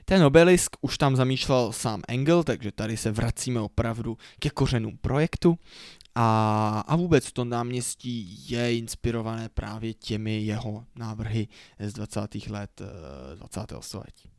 [0.05, 5.57] Ten obelisk už tam zamýšlel sám Engel, takže tady se vracíme opravdu ke kořenům projektu.
[6.15, 11.47] A, a vůbec to náměstí je inspirované právě těmi jeho návrhy
[11.79, 12.35] z 20.
[12.49, 12.81] let
[13.35, 13.71] 20.
[13.71, 14.29] Eh, století.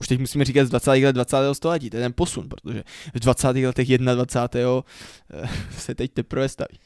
[0.00, 0.90] Už teď musíme říkat z 20.
[0.90, 1.36] let 20.
[1.52, 2.84] století, to je ten posun, protože
[3.14, 3.46] v 20.
[3.48, 4.82] letech 21.
[5.30, 6.78] Eh, se teď teprve staví.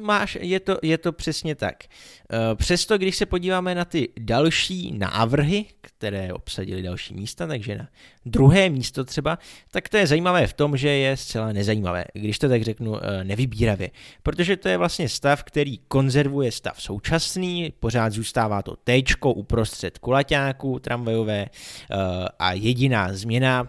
[0.00, 1.84] Máš, je to, je to přesně tak.
[1.84, 7.88] Eh, přesto, když se podíváme na ty další návrhy, které obsadily další místa, takže na
[8.26, 9.38] druhé místo třeba,
[9.70, 13.24] tak to je zajímavé v tom, že je zcela nezajímavé, když to tak řeknu eh,
[13.24, 13.90] nevybíravě.
[14.22, 20.78] Protože to je vlastně stav, který konzervuje stav současný, pořád zůstává to T uprostřed kulaťáku
[20.78, 21.96] tramvajové eh,
[22.38, 23.68] a jediná změna,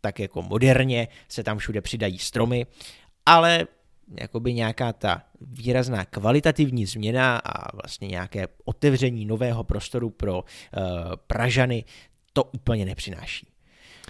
[0.00, 2.66] tak jako moderně, se tam všude přidají stromy,
[3.26, 3.66] ale
[4.20, 10.42] jakoby nějaká ta výrazná kvalitativní změna a vlastně nějaké otevření nového prostoru pro uh,
[11.26, 11.84] Pražany
[12.32, 13.48] to úplně nepřináší.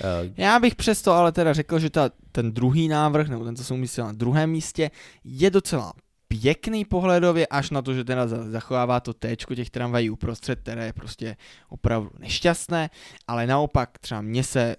[0.04, 3.64] Uh, Já bych přesto ale teda řekl, že ta, ten druhý návrh, nebo ten, co
[3.64, 4.90] jsem umístil na druhém místě,
[5.24, 5.92] je docela
[6.28, 10.92] pěkný pohledově, až na to, že teda zachovává to T těch tramvají uprostřed, které je
[10.92, 11.36] prostě
[11.68, 12.90] opravdu nešťastné,
[13.28, 14.76] ale naopak třeba mně se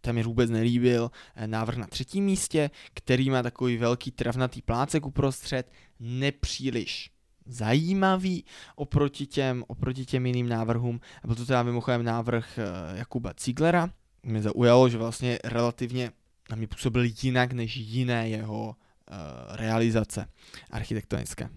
[0.00, 5.72] téměř vůbec nelíbil eh, návrh na třetím místě, který má takový velký travnatý plácek uprostřed,
[6.00, 7.10] nepříliš
[7.46, 8.44] zajímavý
[8.76, 11.00] oproti těm, oproti těm jiným návrhům.
[11.24, 13.90] Byl to teda mimochodem návrh eh, Jakuba Ziglera.
[14.22, 16.12] Mě zaujalo, že vlastně relativně
[16.50, 20.26] na mě působil jinak než jiné jeho uh, realizace
[20.70, 21.48] architektonické.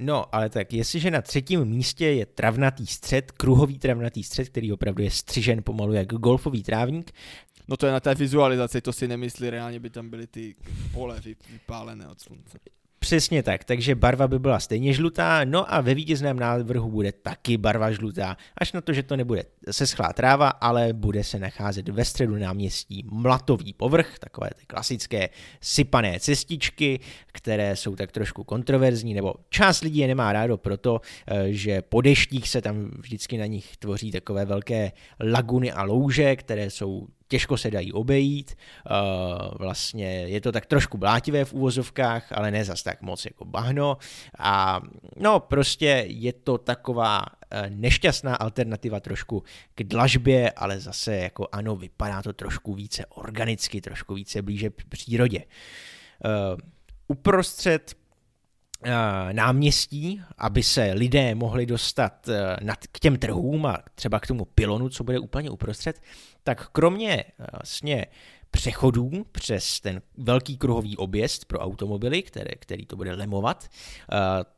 [0.00, 5.02] No, ale tak, jestliže na třetím místě je travnatý střed, kruhový travnatý střed, který opravdu
[5.02, 7.12] je střižen pomalu jak golfový trávník,
[7.70, 10.54] No to je na té vizualizaci, to si nemyslí, reálně by tam byly ty
[10.92, 12.58] pole vypálené od slunce.
[12.98, 17.56] Přesně tak, takže barva by byla stejně žlutá, no a ve vítězném návrhu bude taky
[17.56, 22.04] barva žlutá, až na to, že to nebude seschlá tráva, ale bude se nacházet ve
[22.04, 25.28] středu náměstí mlatový povrch, takové ty klasické
[25.60, 31.52] sypané cestičky, které jsou tak trošku kontroverzní, nebo část lidí je nemá rádo proto, eh,
[31.52, 36.70] že po deštích se tam vždycky na nich tvoří takové velké laguny a louže, které
[36.70, 38.58] jsou těžko se dají obejít,
[38.90, 43.44] uh, vlastně je to tak trošku blátivé v úvozovkách, ale ne zas tak moc jako
[43.44, 43.98] bahno
[44.38, 44.80] a
[45.16, 47.26] no prostě je to taková uh,
[47.68, 49.42] nešťastná alternativa trošku
[49.74, 55.44] k dlažbě, ale zase jako ano, vypadá to trošku více organicky, trošku více blíže přírodě.
[56.24, 56.58] Uh,
[57.08, 57.94] uprostřed
[59.32, 62.28] náměstí, aby se lidé mohli dostat
[62.92, 66.02] k těm trhům a třeba k tomu pilonu, co bude úplně uprostřed,
[66.44, 68.06] tak kromě vlastně
[68.50, 73.68] přechodů přes ten velký kruhový objezd pro automobily, které, který to bude lemovat,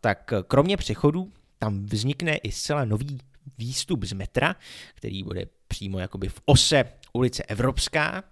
[0.00, 3.18] tak kromě přechodů tam vznikne i zcela nový
[3.58, 4.56] výstup z metra,
[4.94, 8.24] který bude přímo jakoby v ose ulice Evropská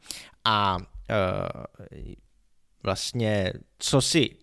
[0.44, 0.76] a
[2.82, 4.39] vlastně co si Eh,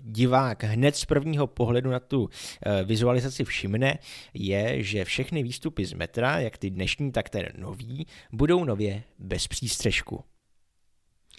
[0.00, 2.28] divák hned z prvního pohledu na tu
[2.66, 3.98] eh, vizualizaci všimne,
[4.34, 9.48] je, že všechny výstupy z metra, jak ty dnešní, tak ten nový, budou nově bez
[9.48, 10.24] přístřežku.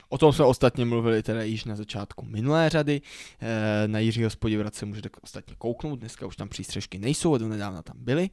[0.10, 3.02] O tom jsme ostatně mluvili teda již na začátku minulé řady.
[3.42, 7.82] Eh, na Jiřího Spodivrat se můžete ostatně kouknout, dneska už tam přístřežky nejsou, a nedávna
[7.82, 8.30] tam byly.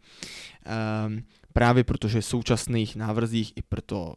[0.64, 1.22] Ehm,
[1.52, 4.16] právě protože v současných návrzích i proto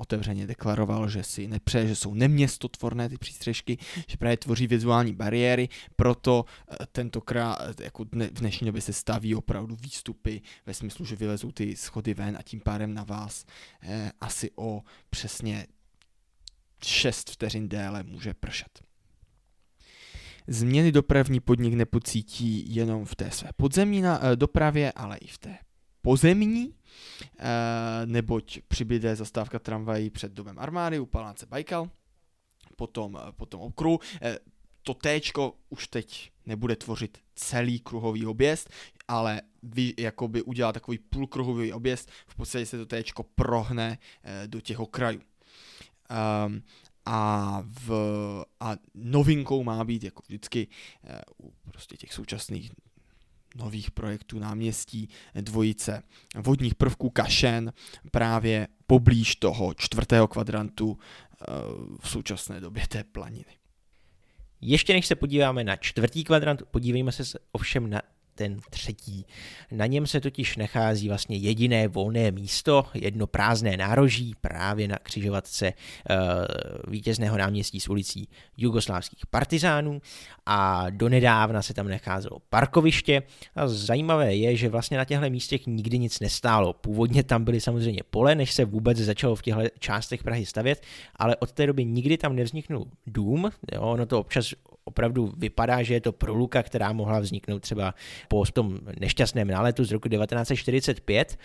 [0.00, 5.68] otevřeně deklaroval, že si nepřeje, že jsou neměstotvorné ty přístřežky, že právě tvoří vizuální bariéry,
[5.96, 11.16] proto eh, tentokrát eh, jako v dnešní době se staví opravdu výstupy ve smyslu, že
[11.16, 13.44] vylezou ty schody ven a tím pádem na vás
[13.82, 15.66] eh, asi o přesně
[16.84, 18.82] 6 vteřin déle může pršet.
[20.46, 24.02] Změny dopravní podnik nepocítí jenom v té své podzemní
[24.36, 25.58] dopravě, ale i v té
[26.02, 26.74] pozemní,
[27.38, 27.46] eh,
[28.04, 31.90] neboť přibyde zastávka tramvají před domem armády u paláce Baikal,
[32.76, 33.98] potom, eh, potom okruhu.
[34.22, 34.38] Eh,
[34.82, 35.20] to T
[35.68, 38.70] už teď nebude tvořit celý kruhový objezd,
[39.08, 43.02] ale vy jakoby udělá takový půlkruhový objezd, v podstatě se to T
[43.34, 43.98] prohne
[44.46, 45.20] do těch okrajů.
[46.46, 46.62] Um,
[47.06, 47.90] a, v,
[48.60, 50.68] a novinkou má být, jako vždycky
[51.42, 52.70] u prostě těch současných
[53.56, 56.02] nových projektů náměstí dvojice
[56.34, 57.72] vodních prvků Kašen
[58.10, 61.44] právě poblíž toho čtvrtého kvadrantu eh,
[62.00, 63.56] v současné době té planiny.
[64.60, 68.02] Ještě než se podíváme na čtvrtý kvadrant, podívejme se ovšem na
[68.34, 69.26] ten třetí.
[69.70, 75.72] Na něm se totiž nachází vlastně jediné volné místo, jedno prázdné nároží právě na křižovatce
[75.72, 76.16] uh,
[76.92, 80.02] vítězného náměstí s ulicí jugoslávských partizánů
[80.46, 83.22] a donedávna se tam nacházelo parkoviště
[83.54, 86.72] a zajímavé je, že vlastně na těchto místech nikdy nic nestálo.
[86.72, 90.82] Původně tam byly samozřejmě pole, než se vůbec začalo v těchto částech Prahy stavět,
[91.16, 95.94] ale od té doby nikdy tam nevzniknul dům, jo, ono to občas opravdu vypadá, že
[95.94, 97.94] je to proluka, která mohla vzniknout třeba
[98.28, 101.38] po tom nešťastném náletu z roku 1945,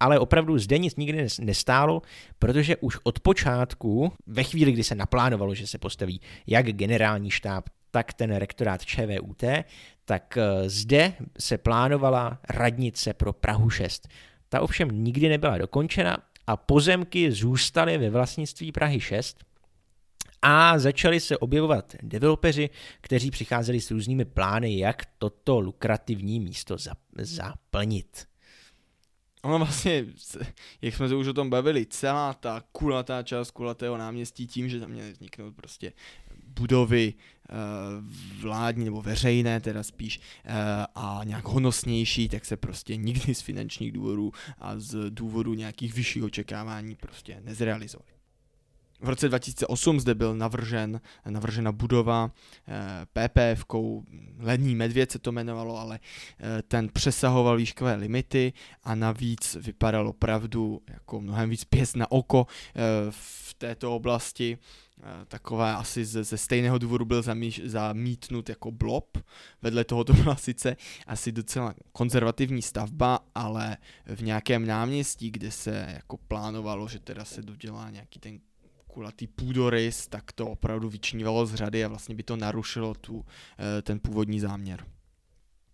[0.00, 2.02] ale opravdu zde nic nikdy nestálo,
[2.38, 7.64] protože už od počátku, ve chvíli, kdy se naplánovalo, že se postaví jak generální štáb,
[7.90, 9.42] tak ten rektorát ČVUT,
[10.04, 14.08] tak eh, zde se plánovala radnice pro Prahu 6.
[14.48, 16.16] Ta ovšem nikdy nebyla dokončena
[16.46, 19.38] a pozemky zůstaly ve vlastnictví Prahy 6,
[20.42, 26.76] a začali se objevovat developeři, kteří přicházeli s různými plány, jak toto lukrativní místo
[27.18, 28.26] zaplnit.
[29.42, 30.04] Ono vlastně,
[30.82, 34.80] jak jsme se už o tom bavili, celá ta kulatá část kulatého náměstí tím, že
[34.80, 35.92] tam měly vzniknout prostě
[36.46, 37.54] budovy eh,
[38.40, 40.52] vládní nebo veřejné teda spíš eh,
[40.94, 46.22] a nějak honosnější, tak se prostě nikdy z finančních důvodů a z důvodu nějakých vyšších
[46.22, 48.21] očekávání prostě nezrealizovaly.
[49.02, 52.30] V roce 2008 zde byl navržen, navržena budova
[52.68, 53.64] eh, PPF,
[54.38, 56.00] Lední medvěd se to jmenovalo, ale
[56.40, 58.52] eh, ten přesahoval výškové limity
[58.84, 64.58] a navíc vypadal opravdu jako mnohem víc pěst na oko eh, v této oblasti.
[65.28, 69.18] Takové asi ze, ze stejného důvodu byl zamíš, zamítnut jako blob.
[69.62, 75.86] Vedle toho to byla sice asi docela konzervativní stavba, ale v nějakém náměstí, kde se
[75.94, 78.38] jako plánovalo, že teda se dodělá nějaký ten
[78.92, 83.24] kulatý půdorys, tak to opravdu vyčnívalo z řady a vlastně by to narušilo tu,
[83.58, 84.84] eh, ten původní záměr.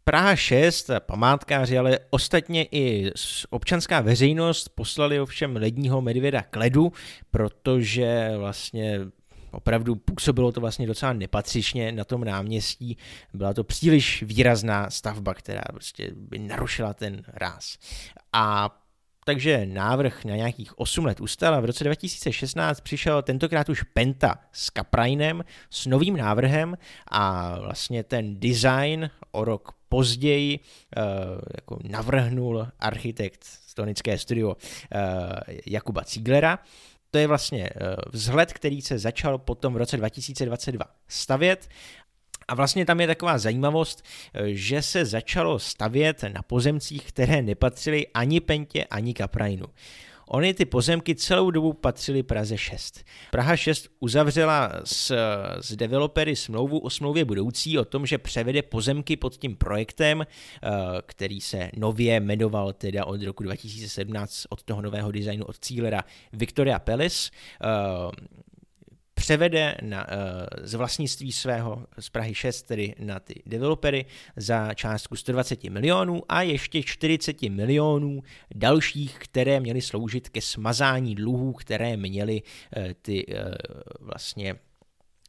[0.04, 3.12] Praha 6, památkáři, ale ostatně i
[3.50, 6.92] občanská veřejnost poslali ovšem ledního medvěda k ledu,
[7.30, 9.00] protože vlastně
[9.50, 12.96] opravdu působilo to vlastně docela nepatřičně na tom náměstí.
[13.34, 17.78] Byla to příliš výrazná stavba, která prostě by narušila ten ráz.
[18.32, 18.70] A
[19.28, 24.34] takže návrh na nějakých 8 let ustal a v roce 2016 přišel tentokrát už Penta
[24.52, 26.78] s Kaprajnem s novým návrhem
[27.10, 31.02] a vlastně ten design o rok později uh,
[31.56, 34.56] jako navrhnul architekt Stonické studio uh,
[35.66, 36.58] Jakuba Cíglera.
[37.10, 41.68] To je vlastně uh, vzhled, který se začal potom v roce 2022 stavět
[42.48, 44.04] a vlastně tam je taková zajímavost,
[44.46, 49.66] že se začalo stavět na pozemcích, které nepatřily ani Pentě, ani Kaprajnu.
[50.30, 53.04] Ony ty pozemky celou dobu patřily Praze 6.
[53.30, 55.16] Praha 6 uzavřela s,
[55.60, 60.68] s developery smlouvu o smlouvě budoucí o tom, že převede pozemky pod tím projektem, eh,
[61.06, 66.78] který se nově jmenoval teda od roku 2017 od toho nového designu od Cílera Victoria
[66.78, 67.30] Palace
[67.62, 67.68] eh,
[69.28, 70.14] převede na, uh,
[70.62, 76.42] z vlastnictví svého z Prahy 6 tedy na ty developery za částku 120 milionů a
[76.42, 78.22] ještě 40 milionů
[78.54, 83.34] dalších, které měly sloužit ke smazání dluhů, které měly uh, ty uh,
[84.00, 84.54] vlastně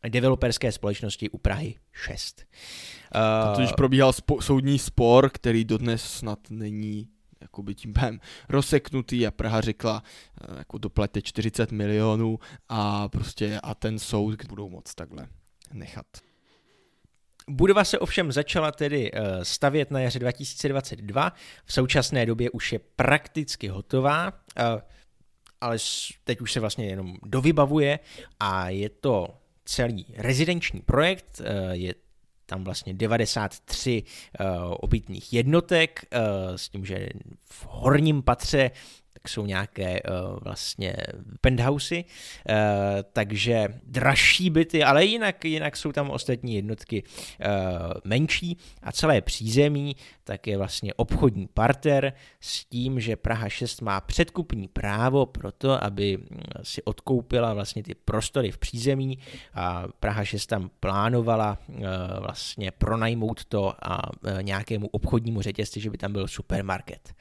[0.10, 2.46] developerské společnosti u Prahy 6.
[3.16, 7.08] Uh, a to, když probíhal spo- soudní spor, který dodnes snad není
[7.42, 10.04] jakoby tím pádem rozseknutý a Praha řekla,
[10.42, 15.28] eh, jako doplete 40 milionů a prostě a ten soud budou moc takhle
[15.74, 16.06] nechat.
[17.50, 21.34] Budova se ovšem začala tedy eh, stavět na jaře 2022,
[21.66, 24.64] v současné době už je prakticky hotová, eh,
[25.62, 25.78] ale
[26.24, 28.00] teď už se vlastně jenom dovybavuje
[28.40, 29.28] a je to
[29.66, 31.94] celý rezidenční projekt, je
[32.50, 37.10] tam vlastně 93 uh, eh, obytných jednotek, uh, s tím, že
[37.46, 38.72] v horním patře
[39.30, 40.96] jsou nějaké uh, vlastně
[41.42, 42.56] penthousey, uh,
[43.14, 49.96] takže dražší byty, ale jinak, jinak jsou tam ostatní jednotky uh, menší a celé přízemí
[50.30, 55.84] tak je vlastně obchodní parter s tím, že Praha 6 má předkupní právo pro to,
[55.84, 56.18] aby
[56.64, 59.18] si odkoupila vlastně ty prostory v přízemí
[59.54, 61.58] a Praha 6 tam plánovala
[62.20, 64.02] vlastně pronajmout to a
[64.42, 67.14] nějakému obchodnímu řetězci, že by tam byl supermarket.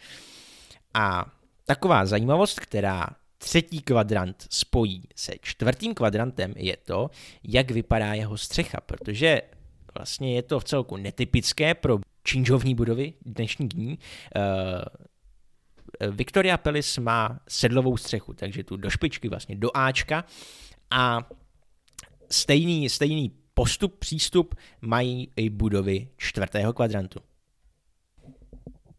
[0.94, 1.26] A
[1.68, 3.06] Taková zajímavost, která
[3.38, 7.10] třetí kvadrant spojí se čtvrtým kvadrantem, je to,
[7.44, 9.42] jak vypadá jeho střecha, protože
[9.98, 13.98] vlastně je to v celku netypické pro činžovní budovy dnešní dní.
[14.36, 20.24] Uh, Victoria Palace má sedlovou střechu, takže tu do špičky, vlastně do Ačka
[20.90, 21.28] a
[22.30, 27.20] stejný, stejný postup, přístup mají i budovy čtvrtého kvadrantu.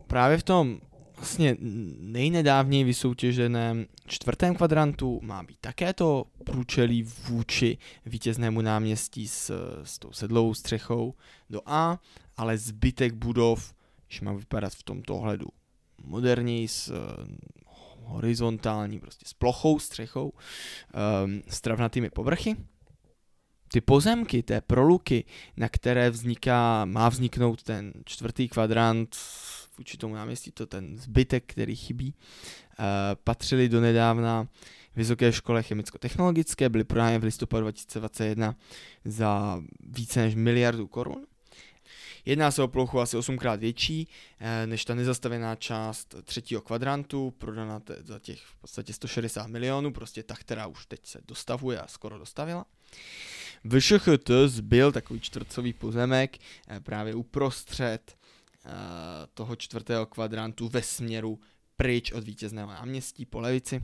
[0.08, 0.82] Právě v tom
[1.20, 1.58] vlastně
[2.00, 9.52] nejnedávněji vysoutěženém čtvrtém kvadrantu má být také to průčelí vůči vítěznému náměstí s,
[9.84, 11.14] s tou sedlou střechou
[11.50, 12.00] do A,
[12.38, 13.74] ale zbytek budov,
[14.08, 15.48] když má vypadat v tomto ohledu
[16.04, 16.94] moderněji s
[18.04, 22.56] horizontální, prostě s plochou střechou, um, s travnatými povrchy.
[23.72, 25.26] Ty pozemky, té proluky,
[25.58, 29.16] na které vzniká, má vzniknout ten čtvrtý kvadrant
[29.80, 32.14] vůči tomu náměstí, to ten zbytek, který chybí,
[32.80, 32.86] uh,
[33.24, 34.48] patřili do nedávna
[34.96, 38.56] Vysoké škole chemicko-technologické, byly prodány v listopadu 2021
[39.06, 41.26] za více než miliardu korun.
[42.26, 44.08] Jedná se o plochu asi 8 krát větší
[44.40, 50.24] eh, než ta nezastavená část třetího kvadrantu, prodaná za těch v podstatě 160 milionů, prostě
[50.24, 52.66] ta, která už teď se dostavuje a skoro dostavila.
[53.64, 56.38] VŠHT zbyl takový čtvrcový pozemek
[56.68, 58.19] eh, právě uprostřed Eh,
[59.34, 61.40] toho čtvrtého kvadrantu ve směru
[61.76, 63.84] pryč od vítězného náměstí po levici,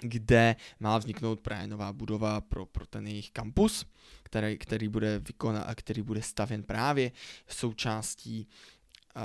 [0.00, 3.86] kde má vzniknout právě nová budova pro, pro ten jejich kampus,
[4.22, 7.12] který, který bude vykona, a který bude stavěn právě
[7.48, 8.48] součástí
[9.16, 9.22] uh,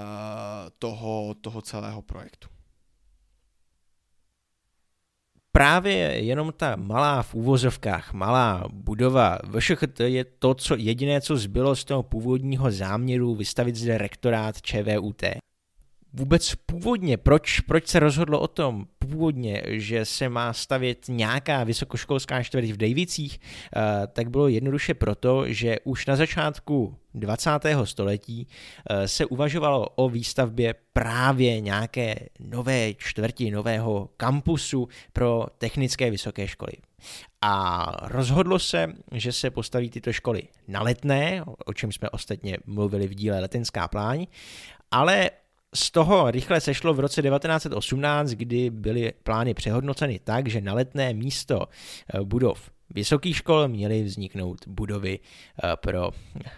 [0.80, 2.50] toho, toho celého projektu
[5.60, 11.76] právě jenom ta malá v úvozovkách, malá budova VŠHT je to, co jediné, co zbylo
[11.76, 15.24] z toho původního záměru vystavit zde rektorát ČVUT
[16.14, 22.44] vůbec původně, proč, proč se rozhodlo o tom původně, že se má stavět nějaká vysokoškolská
[22.44, 27.86] čtvrť v Davicích, eh, tak bylo jednoduše proto, že už na začátku 20.
[27.86, 28.48] století
[28.90, 36.74] eh, se uvažovalo o výstavbě právě nějaké nové čtvrti, nového kampusu pro technické vysoké školy.
[37.42, 43.08] A rozhodlo se, že se postaví tyto školy na letné, o čem jsme ostatně mluvili
[43.08, 44.28] v díle Letenská pláň,
[44.92, 45.32] ale
[45.76, 51.14] z toho rychle sešlo v roce 1918, kdy byly plány přehodnoceny tak, že na letné
[51.14, 51.68] místo
[52.14, 55.20] eh, budov vysokých škol měly vzniknout budovy
[55.76, 56.10] pro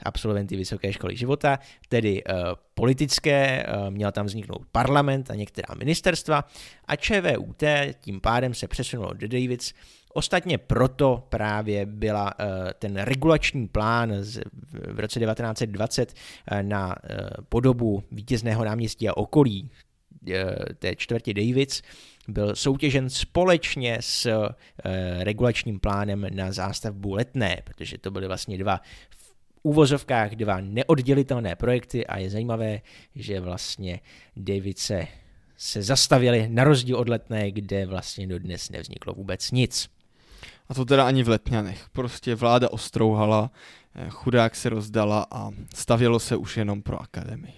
[0.04, 1.60] absolventy vysoké školy života,
[1.90, 2.24] tedy
[2.74, 6.46] politické, měl tam vzniknout parlament a některá ministerstva
[6.86, 7.64] a ČVUT
[8.00, 9.74] tím pádem se přesunulo do Davids,
[10.14, 12.34] Ostatně proto právě byla
[12.80, 14.14] ten regulační plán
[14.72, 16.14] v roce 1920
[16.62, 16.96] na
[17.50, 19.70] podobu vítězného náměstí a okolí
[20.80, 21.82] té čtvrti Davids
[22.28, 28.82] byl soutěžen společně s eh, regulačním plánem na zástavbu letné, protože to byly vlastně dva
[29.10, 29.34] v
[29.64, 32.82] úvozovkách dva neoddělitelné projekty a je zajímavé,
[33.16, 34.00] že vlastně
[34.36, 35.08] Davidse
[35.58, 39.90] se zastavili na rozdíl od letné, kde vlastně dodnes nevzniklo vůbec nic.
[40.72, 41.90] A to teda ani v Letňanech.
[41.92, 43.52] Prostě vláda ostrouhala,
[43.96, 47.54] eh, chudák se rozdala a stavělo se už jenom pro akademii.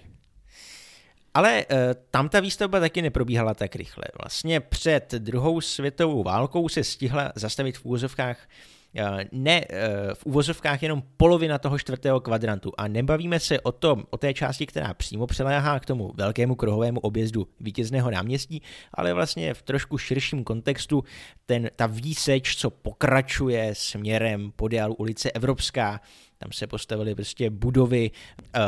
[1.34, 1.76] Ale uh,
[2.10, 4.04] tam ta výstavba taky neprobíhala tak rychle.
[4.22, 8.83] Vlastně před druhou světovou válkou se stihla zastavit v úvozovkách eh,
[9.32, 14.16] ne eh, v úvozovkách jenom polovina toho čtvrtého kvadrantu a nebavíme se o, tom, o
[14.16, 18.62] té části, která přímo přeléhá k tomu velkému kruhovému objezdu vítězného náměstí,
[18.94, 21.04] ale vlastně v trošku širším kontextu
[21.46, 26.00] ten, ta výseč, co pokračuje směrem podél ulice Evropská,
[26.38, 28.60] tam se postavily prostě budovy uh,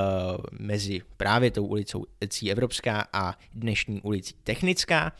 [0.53, 2.05] mezi právě tou ulicou
[2.51, 5.13] Evropská a dnešní ulicí Technická.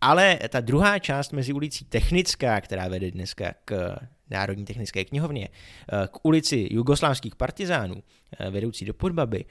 [0.00, 3.96] Ale ta druhá část mezi ulicí Technická, která vede dneska k
[4.30, 8.02] Národní technické knihovně, eh, k ulici jugoslávských partizánů,
[8.38, 9.44] eh, vedoucí do Podbaby,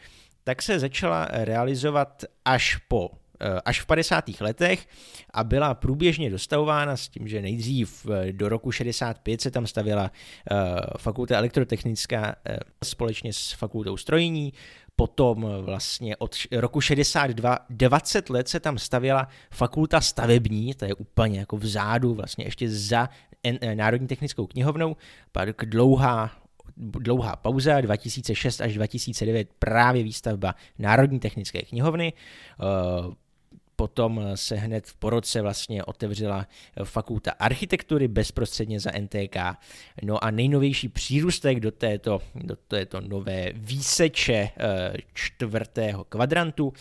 [0.43, 3.11] tak se začala realizovat až po
[3.43, 4.41] Eh, až v 50.
[4.41, 4.87] letech
[5.33, 10.11] a byla průběžně dostavována s tím, že nejdřív do roku 65 se tam stavěla
[10.51, 10.55] eh,
[10.97, 12.35] fakulta elektrotechnická
[12.83, 14.53] společně s fakultou strojní,
[14.95, 21.39] potom vlastně od roku 62 20 let se tam stavěla fakulta stavební, to je úplně
[21.39, 23.09] jako vzadu, vlastně ještě za
[23.73, 24.95] Národní technickou knihovnou,
[25.31, 26.31] pak dlouhá
[26.77, 32.13] dlouhá pauza, 2006 až 2009 právě výstavba Národní technické knihovny,
[33.75, 36.47] Potom se hned po roce vlastně otevřela
[36.83, 39.37] fakulta architektury bezprostředně za NTK.
[40.03, 46.73] No a nejnovější přírůstek do této, do této nové výseče eh, čtvrtého kvadrantu,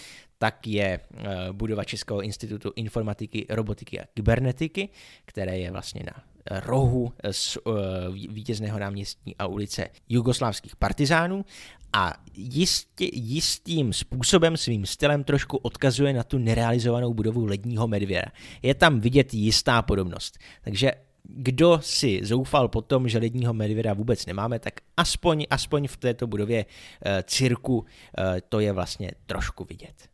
[0.42, 4.88] tak je eh, budova Českého institutu informatiky, robotiky a kybernetiky,
[5.24, 6.22] které je vlastně na
[6.60, 7.74] rohu z uh,
[8.14, 11.44] vítězného náměstí a ulice jugoslávských partizánů
[11.92, 18.26] a jistě, jistým způsobem, svým stylem trošku odkazuje na tu nerealizovanou budovu ledního medvěda.
[18.62, 20.38] Je tam vidět jistá podobnost.
[20.64, 25.96] Takže kdo si zoufal po tom, že ledního medvěda vůbec nemáme, tak aspoň, aspoň v
[25.96, 26.66] této budově
[27.04, 27.84] e, cirku
[28.18, 30.11] e, to je vlastně trošku vidět.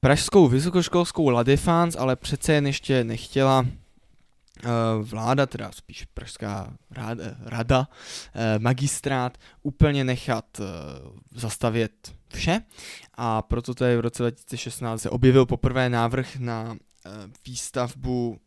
[0.00, 3.66] Pražskou vysokoškolskou La Défense ale přece jen ještě nechtěla
[4.64, 7.88] Eh, vláda, teda spíš Pražská rada, rada
[8.34, 10.64] eh, magistrát, úplně nechat eh,
[11.34, 12.60] zastavět vše.
[13.14, 16.76] A proto tady v roce 2016 se objevil poprvé návrh na
[17.46, 18.40] výstavbu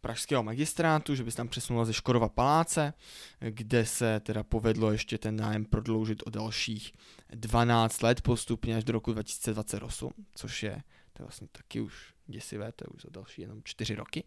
[0.00, 2.92] pražského magistrátu, že by se tam přesunula ze Škodova paláce,
[3.40, 6.92] kde se teda povedlo ještě ten nájem prodloužit o dalších
[7.34, 10.82] 12 let postupně až do roku 2028, což je
[11.18, 14.24] to je vlastně taky už děsivé, to je už za další jenom čtyři roky.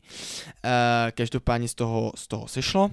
[0.66, 2.92] E, každopádně z toho, z toho sešlo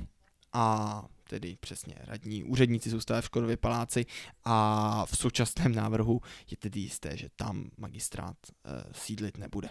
[0.53, 4.07] a tedy přesně radní úředníci zůstávají v Škodově paláci
[4.44, 6.20] a v současném návrhu
[6.51, 9.68] je tedy jisté, že tam magistrát e, sídlit nebude.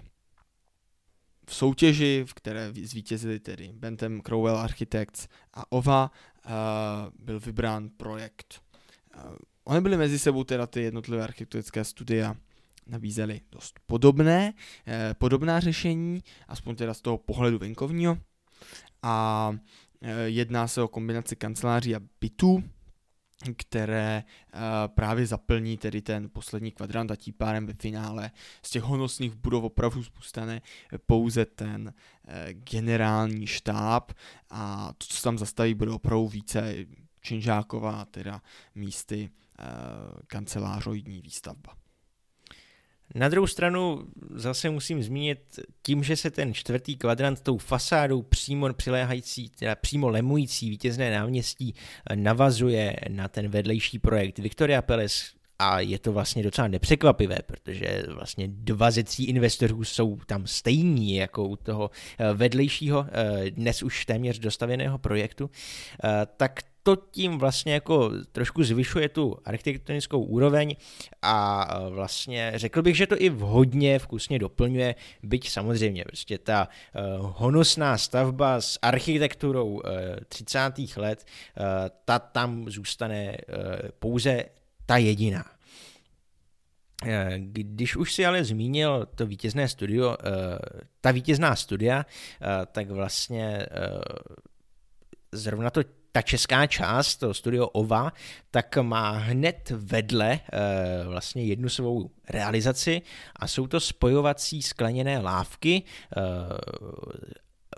[1.50, 6.12] V soutěži, v které zvítězili tedy Bentham Crowell Architects a OVA,
[6.46, 6.50] e,
[7.20, 8.62] byl vybrán projekt.
[9.14, 9.20] E,
[9.64, 12.36] Ony byly mezi sebou teda ty jednotlivé architektonické studia
[12.90, 14.54] nabízely dost podobné,
[14.88, 18.18] eh, podobná řešení, aspoň teda z toho pohledu venkovního.
[19.04, 19.52] A
[20.02, 22.64] eh, jedná se o kombinaci kanceláří a bytů,
[23.58, 24.24] které
[24.54, 28.32] uh, právě zaplní tedy ten poslední kvadrant a tím pádem ve finále
[28.62, 30.62] z těch honosných budov opravdu zůstane
[31.06, 31.94] pouze ten
[32.52, 34.12] generální štáb
[34.50, 36.76] a to, co tam zastaví, bude opravdu více
[37.22, 38.42] činžáková teda
[38.76, 39.30] místy
[40.28, 41.87] kancelářoidní výstavba.
[43.16, 48.74] Na druhou stranu zase musím zmínit, tím, že se ten čtvrtý kvadrant tou fasádou přímo
[48.74, 51.76] přiléhající, teda přímo lemující vítězné náměstí
[52.10, 55.26] eh, navazuje na ten vedlejší projekt Victoria Palace,
[55.60, 61.16] a je to vlastně docela nepřekvapivé, protože vlastně dva ze tří investorů jsou tam stejní
[61.16, 65.50] jako u toho eh, vedlejšího, eh, dnes už téměř dostavěného projektu,
[66.38, 70.76] tak to tím vlastně jako trošku zvyšuje tu architektonickou úroveň
[71.22, 77.02] a vlastně řekl bych, že to i vhodně vkusně doplňuje, byť samozřejmě prostě ta uh,
[77.36, 79.82] honosná stavba s architekturou uh,
[80.28, 80.60] 30.
[80.98, 81.64] let, uh,
[82.06, 83.38] ta tam zůstane
[84.00, 84.44] pouze
[84.86, 85.46] ta jediná.
[87.38, 90.18] Když už si ale zmínil to vítězné studio,
[91.02, 92.06] ta vítězná studia,
[92.72, 93.66] tak vlastně
[95.32, 95.82] zrovna to
[96.18, 98.14] ta česká část, to studio OVA,
[98.52, 100.40] tak má hned vedle e,
[101.08, 103.02] vlastně jednu svou realizaci
[103.36, 105.84] a jsou to spojovací skleněné lávky,
[106.18, 106.22] e,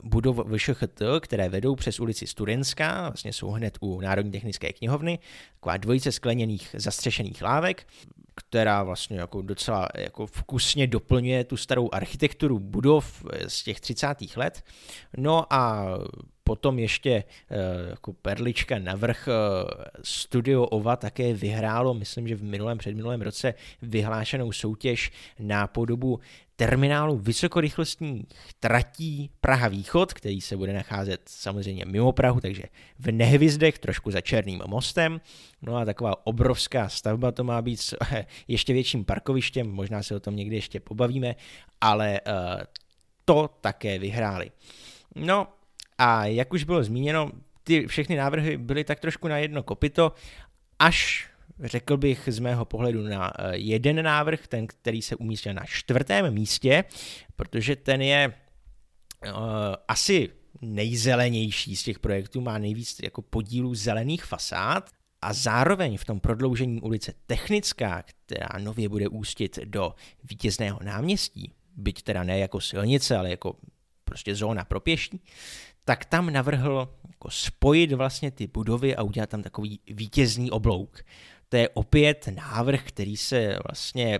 [0.03, 5.19] budov VŠHT, které vedou přes ulici Studenská, vlastně jsou hned u Národní technické knihovny,
[5.53, 7.87] taková dvojice skleněných zastřešených lávek,
[8.39, 14.07] která vlastně jako docela jako vkusně doplňuje tu starou architekturu budov z těch 30.
[14.35, 14.63] let.
[15.17, 15.85] No a
[16.43, 17.55] potom ještě eh,
[17.89, 19.31] jako perlička navrch eh,
[20.03, 26.19] Studio OVA také vyhrálo, myslím, že v minulém předminulém roce vyhlášenou soutěž na podobu
[26.59, 28.25] terminálu vysokorychlostních
[28.59, 32.63] tratí Praha Východ, který se bude nacházet samozřejmě mimo Prahu, takže
[32.99, 35.21] v Nehvizdech, trošku za Černým mostem.
[35.61, 37.97] No a taková obrovská stavba to má být s
[38.47, 41.35] ještě větším parkovištěm, možná se o tom někdy ještě pobavíme,
[41.81, 42.61] ale uh,
[43.25, 44.51] to také vyhráli.
[45.15, 45.47] No
[45.97, 47.31] a jak už bylo zmíněno,
[47.63, 50.11] ty všechny návrhy byly tak trošku na jedno kopito,
[50.79, 51.28] až
[51.63, 56.33] řekl bych z mého pohledu na eh, jeden návrh, ten, který se umístil na čtvrtém
[56.33, 56.83] místě,
[57.35, 58.33] protože ten je
[59.25, 59.33] uh,
[59.87, 60.29] asi
[60.61, 64.89] nejzelenější z těch projektů, má nejvíc jako podílů zelených fasád
[65.21, 72.01] a zároveň v tom prodloužení ulice Technická, která nově bude ústit do vítězného náměstí, byť
[72.01, 73.55] teda ne jako silnice, ale jako
[74.03, 75.21] prostě zóna pro pěší,
[75.85, 81.03] tak tam navrhl jako spojit vlastně ty budovy a udělat tam takový vítězný oblouk.
[81.49, 84.19] To je opět návrh, který se vlastně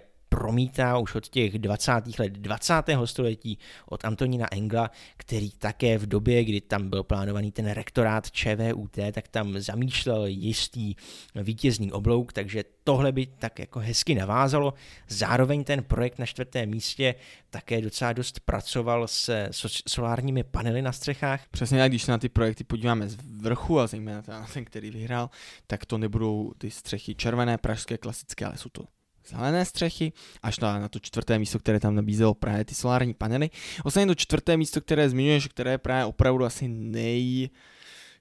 [0.50, 1.92] promítá už od těch 20.
[2.20, 2.74] let 20.
[3.06, 8.98] století od Antonína Engla, který také v době, kdy tam byl plánovaný ten rektorát ČVUT,
[9.12, 10.96] tak tam zamýšlel jistý
[11.36, 14.74] vítězný oblouk, takže tohle by tak jako hezky navázalo.
[15.08, 17.16] Zároveň ten projekt na čtvrtém místě
[17.50, 19.50] také docela dost pracoval se
[19.88, 21.48] solárními panely na střechách.
[21.52, 24.92] Přesně tak, když se na ty projekty podíváme z vrchu a zejména na ten, který
[24.92, 25.30] vyhrál,
[25.68, 28.99] tak to nebudou ty střechy červené, pražské, klasické, ale jsou to
[29.30, 30.14] zelené střechy,
[30.44, 33.50] až na, na to čtvrté místo, které tam nabízelo právě ty solární panely.
[33.84, 36.68] Ostatně to čtvrté místo, které zmiňuješ, které je právě opravdu asi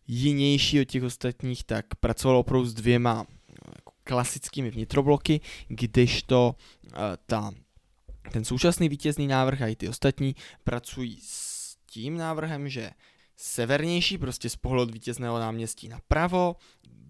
[0.06, 3.26] nejjinější od těch ostatních, tak pracovalo opravdu s dvěma
[3.76, 6.54] jako klasickými vnitrobloky, kdežto
[6.84, 6.92] uh,
[7.26, 7.50] ta,
[8.32, 12.90] ten současný vítězný návrh a i ty ostatní pracují s tím návrhem, že
[13.36, 16.56] severnější, prostě z pohledu vítězného náměstí napravo,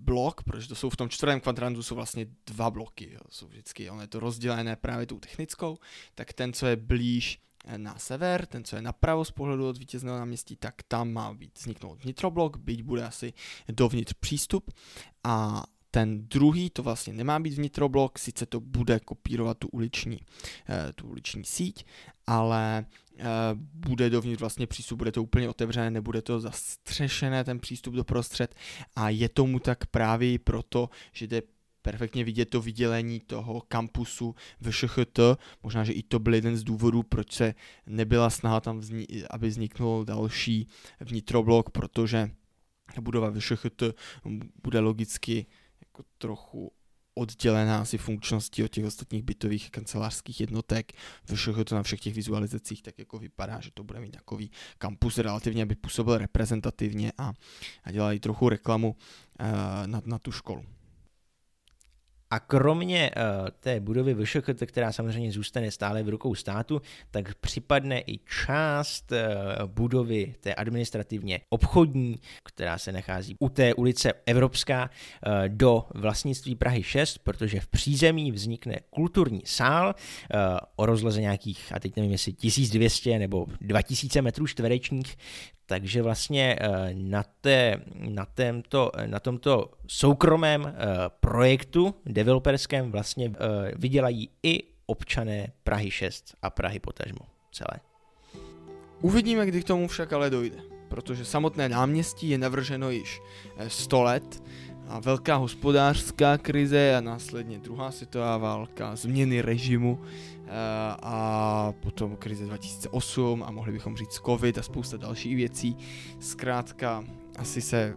[0.09, 3.91] blok, protože to jsou v tom čtvrtém kvadrantu jsou vlastně dva bloky, jo, jsou vždycky,
[3.91, 5.79] ono je to rozdělené právě tou technickou,
[6.15, 9.79] tak ten, co je blíž eh, na sever, ten, co je napravo z pohledu od
[9.79, 13.33] vítězného náměstí, tak tam má být vzniknout vnitroblok, byť bude asi
[13.69, 14.71] dovnitř přístup.
[15.25, 20.21] A ten druhý to vlastně nemá být vnitroblok, sice to bude kopírovat tu uliční,
[20.69, 21.85] eh, tu uliční síť,
[22.27, 22.87] ale
[23.55, 28.55] bude dovnitř vlastně přístup, bude to úplně otevřené, nebude to zastřešené ten přístup do prostřed
[28.97, 31.43] a je tomu tak právě proto, že jde
[31.83, 35.19] perfektně vidět to vydělení toho kampusu v ŠHT.
[35.63, 37.55] Možná, že i to byl jeden z důvodů, proč se
[37.87, 40.69] nebyla snaha tam, vzni- aby vzniknul další
[41.01, 42.31] vnitroblok, protože
[43.01, 43.83] budova v ŠHT
[44.63, 45.47] bude logicky
[45.81, 46.73] jako trochu
[47.19, 50.93] oddělená asi funkčností od těch ostatních bytových kancelářských jednotek.
[51.29, 55.19] Vyšlo to na všech těch vizualizacích, tak jako vypadá, že to bude mít takový kampus
[55.19, 57.33] relativně, aby působil reprezentativně a,
[57.85, 59.47] a dělají trochu reklamu uh,
[59.87, 60.65] na, na tu školu.
[62.31, 68.01] A kromě uh, té budovy VŠKT, která samozřejmě zůstane stále v rukou státu, tak připadne
[68.01, 69.19] i část uh,
[69.67, 74.91] budovy té administrativně obchodní, která se nachází u té ulice Evropská,
[75.27, 79.95] uh, do vlastnictví Prahy 6, protože v přízemí vznikne kulturní sál
[80.77, 85.17] o rozloze nějakých, a teď nevím jestli 1200 nebo 2000 metrů čtverečních,
[85.69, 90.75] takže vlastně eh, na, té, na, tento, na tomto soukromém eh,
[91.21, 97.19] projektu developerském vlastně eh, vydělají i občané Prahy 6 a Prahy potažmo
[97.53, 97.81] celé.
[99.01, 100.57] Uvidíme, kdy k tomu však ale dojde,
[100.89, 103.21] protože samotné náměstí je navrženo již
[103.69, 104.43] 100 let
[104.89, 110.38] a velká hospodářská krize a následně druhá světová válka, změny režimu eh,
[111.03, 115.77] a potom krize 2008 a mohli bychom říct covid a spousta dalších věcí.
[116.21, 117.05] Zkrátka
[117.39, 117.97] asi se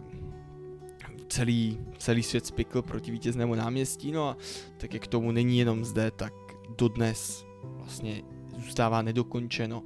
[1.28, 4.36] celý, celý svět spikl proti vítěznému náměstí, no a
[4.76, 6.34] tak jak tomu není jenom zde, tak
[6.78, 8.22] dodnes vlastně
[8.58, 9.82] zůstává nedokončeno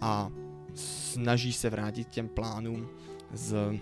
[0.00, 0.30] a
[0.74, 2.88] snaží se vrátit těm plánům
[3.32, 3.78] z,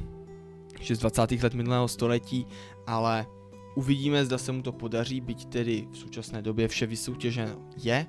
[0.95, 1.33] z 20.
[1.43, 2.47] let minulého století,
[2.87, 3.27] ale
[3.75, 8.07] uvidíme, zda se mu to podaří, byť tedy v současné době vše vysoutěženo je,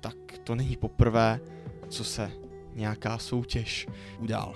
[0.00, 1.40] tak to není poprvé,
[1.88, 2.30] co se
[2.74, 3.86] nějaká soutěž
[4.18, 4.54] udála.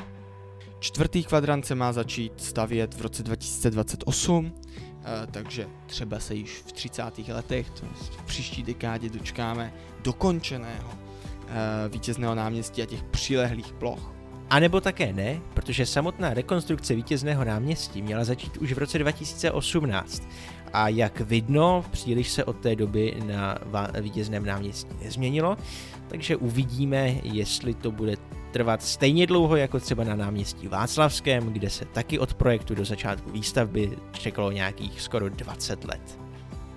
[0.81, 4.53] Čtvrtý kvadrant se má začít stavět v roce 2028,
[5.05, 7.33] eh, takže třeba se již v 30.
[7.33, 14.13] letech, to v příští dekádě dočkáme dokončeného eh, vítězného náměstí a těch přilehlých ploch.
[14.51, 20.23] A nebo také ne, protože samotná rekonstrukce vítězného náměstí měla začít už v roce 2018.
[20.73, 23.59] A jak vidno, příliš se od té doby na
[24.01, 25.57] vítězném náměstí nezměnilo,
[26.09, 28.17] takže uvidíme, jestli to bude
[28.53, 33.31] trvat stejně dlouho jako třeba na náměstí Václavském, kde se taky od projektu do začátku
[33.31, 36.19] výstavby čekalo nějakých skoro 20 let.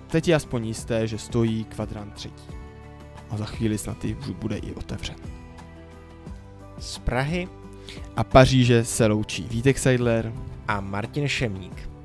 [0.06, 2.48] Teď je aspoň jisté, že stojí kvadrant třetí.
[3.30, 5.16] A za chvíli snad i bude i otevřen.
[6.78, 7.48] Z Prahy
[8.16, 10.32] a Paříže se loučí Vítek Seidler
[10.68, 11.95] a Martin Šemík.